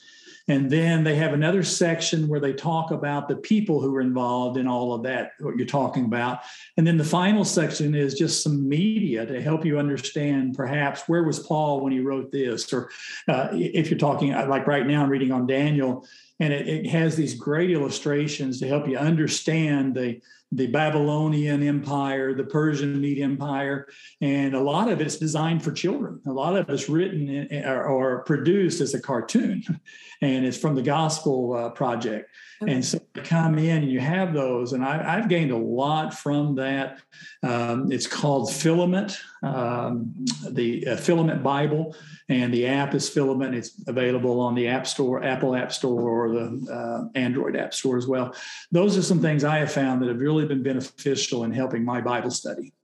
and 0.50 0.68
then 0.68 1.04
they 1.04 1.14
have 1.14 1.32
another 1.32 1.62
section 1.62 2.26
where 2.26 2.40
they 2.40 2.52
talk 2.52 2.90
about 2.90 3.28
the 3.28 3.36
people 3.36 3.80
who 3.80 3.94
are 3.94 4.00
involved 4.00 4.56
in 4.56 4.66
all 4.66 4.92
of 4.92 5.04
that, 5.04 5.34
what 5.38 5.56
you're 5.56 5.64
talking 5.64 6.06
about. 6.06 6.40
And 6.76 6.84
then 6.84 6.96
the 6.96 7.04
final 7.04 7.44
section 7.44 7.94
is 7.94 8.14
just 8.14 8.42
some 8.42 8.68
media 8.68 9.24
to 9.24 9.40
help 9.40 9.64
you 9.64 9.78
understand 9.78 10.56
perhaps 10.56 11.02
where 11.06 11.22
was 11.22 11.38
Paul 11.38 11.82
when 11.82 11.92
he 11.92 12.00
wrote 12.00 12.32
this, 12.32 12.72
or 12.72 12.90
uh, 13.28 13.50
if 13.52 13.90
you're 13.90 13.98
talking 13.98 14.32
like 14.32 14.66
right 14.66 14.84
now, 14.84 15.04
I'm 15.04 15.08
reading 15.08 15.30
on 15.30 15.46
Daniel, 15.46 16.04
and 16.40 16.52
it, 16.52 16.66
it 16.66 16.86
has 16.88 17.14
these 17.14 17.34
great 17.34 17.70
illustrations 17.70 18.58
to 18.58 18.66
help 18.66 18.88
you 18.88 18.98
understand 18.98 19.94
the 19.94 20.20
the 20.52 20.66
Babylonian 20.66 21.62
Empire, 21.62 22.34
the 22.34 22.44
Persian 22.44 23.00
Media 23.00 23.24
Empire, 23.24 23.86
and 24.20 24.54
a 24.54 24.60
lot 24.60 24.90
of 24.90 25.00
it's 25.00 25.16
designed 25.16 25.62
for 25.62 25.70
children. 25.70 26.20
A 26.26 26.32
lot 26.32 26.56
of 26.56 26.68
it's 26.68 26.88
written 26.88 27.48
or, 27.64 27.84
or, 27.84 28.24
produced 28.24 28.80
as 28.80 28.94
a 28.94 29.00
cartoon, 29.00 29.62
and 30.22 30.44
it's 30.44 30.58
from 30.58 30.74
the 30.74 30.82
Gospel 30.82 31.54
uh, 31.54 31.70
Project. 31.70 32.28
Okay. 32.62 32.74
And 32.74 32.84
so 32.84 33.00
you 33.14 33.22
come 33.22 33.58
in 33.58 33.84
and 33.84 33.90
you 33.90 34.00
have 34.00 34.34
those, 34.34 34.74
and 34.74 34.84
I, 34.84 35.16
have 35.16 35.30
gained 35.30 35.50
a 35.50 35.56
lot 35.56 36.12
from 36.12 36.54
that. 36.56 36.98
Um, 37.42 37.90
it's 37.90 38.06
called 38.06 38.52
Filament, 38.52 39.18
um, 39.42 40.14
the 40.50 40.86
uh, 40.88 40.96
Filament 40.96 41.42
Bible, 41.42 41.96
and 42.28 42.52
the 42.52 42.66
app 42.66 42.94
is 42.94 43.08
Filament. 43.08 43.54
It's 43.54 43.82
available 43.86 44.40
on 44.40 44.54
the 44.54 44.68
App 44.68 44.86
Store, 44.86 45.24
Apple 45.24 45.56
App 45.56 45.72
Store, 45.72 46.02
or 46.02 46.28
the 46.28 46.70
uh, 46.70 47.18
Android 47.18 47.56
App 47.56 47.72
Store 47.72 47.96
as 47.96 48.06
well. 48.06 48.34
Those 48.70 48.98
are 48.98 49.02
some 49.02 49.22
things 49.22 49.42
I 49.42 49.58
have 49.58 49.72
found 49.72 50.02
that 50.02 50.08
have 50.08 50.20
really 50.20 50.46
been 50.46 50.62
beneficial 50.62 51.44
in 51.44 51.52
helping 51.52 51.82
my 51.82 52.02
Bible 52.02 52.30
study. 52.30 52.74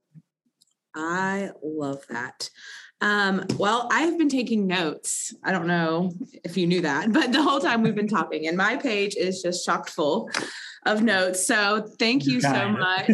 I 0.94 1.50
love 1.62 2.00
that. 2.08 2.48
Um, 3.00 3.44
well, 3.59 3.88
I've 3.92 4.16
been 4.16 4.28
taking 4.28 4.66
notes. 4.66 5.35
I 5.44 5.52
don't 5.52 5.66
know 5.66 6.12
if 6.44 6.56
you 6.56 6.66
knew 6.66 6.80
that, 6.82 7.12
but 7.12 7.32
the 7.32 7.42
whole 7.42 7.61
time 7.61 7.82
we've 7.82 7.94
been 7.94 8.09
talking, 8.09 8.46
and 8.46 8.56
my 8.56 8.76
page 8.76 9.16
is 9.16 9.42
just 9.42 9.66
chock 9.66 9.88
full 9.88 10.30
of 10.87 11.02
notes. 11.02 11.46
So 11.46 11.87
thank 11.98 12.24
you 12.26 12.40
so 12.40 12.68
much 12.68 13.11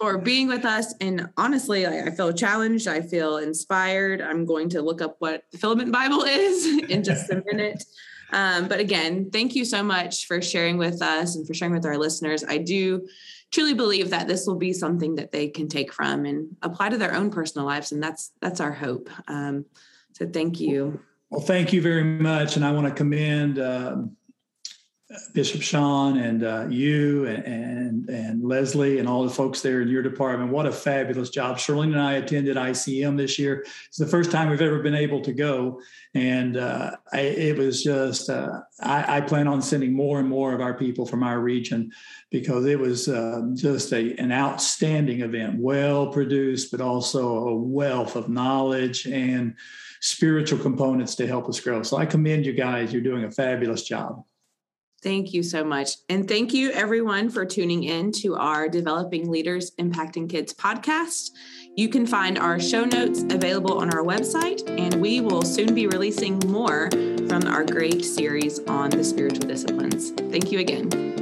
for 0.00 0.18
being 0.18 0.48
with 0.48 0.64
us. 0.64 0.94
And 1.00 1.28
honestly, 1.36 1.86
I 1.86 2.10
feel 2.10 2.32
challenged. 2.32 2.88
I 2.88 3.02
feel 3.02 3.36
inspired. 3.36 4.20
I'm 4.20 4.46
going 4.46 4.70
to 4.70 4.82
look 4.82 5.02
up 5.02 5.16
what 5.18 5.44
the 5.52 5.58
filament 5.58 5.92
Bible 5.92 6.22
is 6.22 6.66
in 6.88 7.04
just 7.04 7.30
a 7.30 7.42
minute. 7.46 7.84
Um, 8.32 8.68
but 8.68 8.80
again, 8.80 9.30
thank 9.30 9.54
you 9.54 9.64
so 9.64 9.82
much 9.82 10.26
for 10.26 10.40
sharing 10.40 10.78
with 10.78 11.02
us 11.02 11.36
and 11.36 11.46
for 11.46 11.52
sharing 11.52 11.74
with 11.74 11.84
our 11.84 11.98
listeners. 11.98 12.44
I 12.44 12.58
do 12.58 13.06
truly 13.50 13.74
believe 13.74 14.10
that 14.10 14.28
this 14.28 14.46
will 14.46 14.56
be 14.56 14.72
something 14.72 15.16
that 15.16 15.32
they 15.32 15.48
can 15.48 15.68
take 15.68 15.92
from 15.92 16.24
and 16.24 16.56
apply 16.62 16.88
to 16.88 16.98
their 16.98 17.14
own 17.14 17.30
personal 17.30 17.66
lives 17.66 17.92
and 17.92 18.02
that's 18.02 18.32
that's 18.40 18.60
our 18.60 18.72
hope. 18.72 19.10
Um, 19.28 19.64
so 20.12 20.26
thank 20.26 20.60
you. 20.60 21.00
Well 21.30 21.40
thank 21.40 21.72
you 21.72 21.80
very 21.80 22.02
much 22.02 22.56
and 22.56 22.64
i 22.64 22.72
want 22.72 22.88
to 22.88 22.92
commend 22.92 23.60
uh, 23.60 23.98
Bishop 25.32 25.60
Sean 25.60 26.18
and 26.18 26.44
uh, 26.44 26.66
you 26.68 27.26
and, 27.26 28.08
and, 28.08 28.44
Leslie 28.44 29.00
and 29.00 29.08
all 29.08 29.24
the 29.24 29.30
folks 29.30 29.60
there 29.60 29.82
in 29.82 29.88
your 29.88 30.02
department. 30.02 30.52
What 30.52 30.66
a 30.66 30.72
fabulous 30.72 31.30
job! 31.30 31.56
Shirlene 31.56 31.92
and 31.92 32.00
I 32.00 32.14
attended 32.14 32.56
ICM 32.56 33.16
this 33.16 33.38
year. 33.38 33.64
It's 33.88 33.98
the 33.98 34.06
first 34.06 34.30
time 34.30 34.48
we've 34.48 34.62
ever 34.62 34.80
been 34.80 34.94
able 34.94 35.20
to 35.22 35.32
go, 35.32 35.80
and 36.14 36.56
uh, 36.56 36.92
I, 37.12 37.20
it 37.20 37.58
was 37.58 37.82
just. 37.82 38.30
Uh, 38.30 38.60
I, 38.80 39.16
I, 39.16 39.20
plan 39.20 39.48
on 39.48 39.60
sending 39.60 39.92
more 39.92 40.20
and 40.20 40.28
more 40.28 40.54
of 40.54 40.60
our 40.60 40.74
people 40.74 41.06
from 41.06 41.22
our 41.22 41.40
region 41.40 41.90
because 42.30 42.64
it 42.66 42.78
was 42.78 43.08
uh, 43.08 43.42
just 43.54 43.92
a, 43.92 44.14
an 44.16 44.32
outstanding 44.32 45.20
event, 45.20 45.56
well 45.58 46.06
produced, 46.06 46.70
but 46.70 46.80
also 46.80 47.48
a 47.48 47.54
wealth 47.54 48.16
of 48.16 48.28
knowledge 48.28 49.06
and 49.06 49.54
spiritual 50.00 50.58
components 50.58 51.14
to 51.16 51.26
help 51.26 51.48
us 51.48 51.60
grow. 51.60 51.82
So 51.82 51.96
I 51.96 52.06
commend 52.06 52.46
you 52.46 52.52
guys. 52.52 52.92
You're 52.92 53.02
doing 53.02 53.24
a 53.24 53.30
fabulous 53.30 53.82
job. 53.82 54.24
Thank 55.02 55.32
you 55.32 55.42
so 55.42 55.64
much. 55.64 55.92
And 56.08 56.28
thank 56.28 56.52
you, 56.52 56.70
everyone, 56.72 57.30
for 57.30 57.46
tuning 57.46 57.84
in 57.84 58.12
to 58.20 58.36
our 58.36 58.68
Developing 58.68 59.30
Leaders 59.30 59.70
Impacting 59.78 60.28
Kids 60.28 60.52
podcast. 60.52 61.30
You 61.74 61.88
can 61.88 62.06
find 62.06 62.38
our 62.38 62.60
show 62.60 62.84
notes 62.84 63.22
available 63.22 63.78
on 63.78 63.94
our 63.94 64.04
website, 64.04 64.62
and 64.78 65.00
we 65.00 65.20
will 65.20 65.42
soon 65.42 65.74
be 65.74 65.86
releasing 65.86 66.38
more 66.46 66.90
from 67.28 67.46
our 67.46 67.64
great 67.64 68.04
series 68.04 68.58
on 68.66 68.90
the 68.90 69.04
spiritual 69.04 69.48
disciplines. 69.48 70.10
Thank 70.10 70.52
you 70.52 70.58
again. 70.58 71.19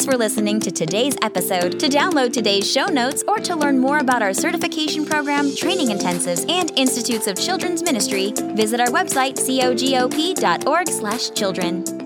Thanks 0.00 0.14
for 0.14 0.16
listening 0.16 0.60
to 0.60 0.70
today's 0.70 1.14
episode. 1.20 1.78
To 1.78 1.86
download 1.86 2.32
today's 2.32 2.66
show 2.66 2.86
notes 2.86 3.22
or 3.28 3.36
to 3.40 3.54
learn 3.54 3.78
more 3.78 3.98
about 3.98 4.22
our 4.22 4.32
certification 4.32 5.04
program, 5.04 5.54
training 5.54 5.88
intensives, 5.88 6.50
and 6.50 6.72
Institutes 6.74 7.26
of 7.26 7.38
Children's 7.38 7.82
Ministry, 7.82 8.32
visit 8.54 8.80
our 8.80 8.86
website 8.86 9.34
cogop.org/children. 9.34 11.99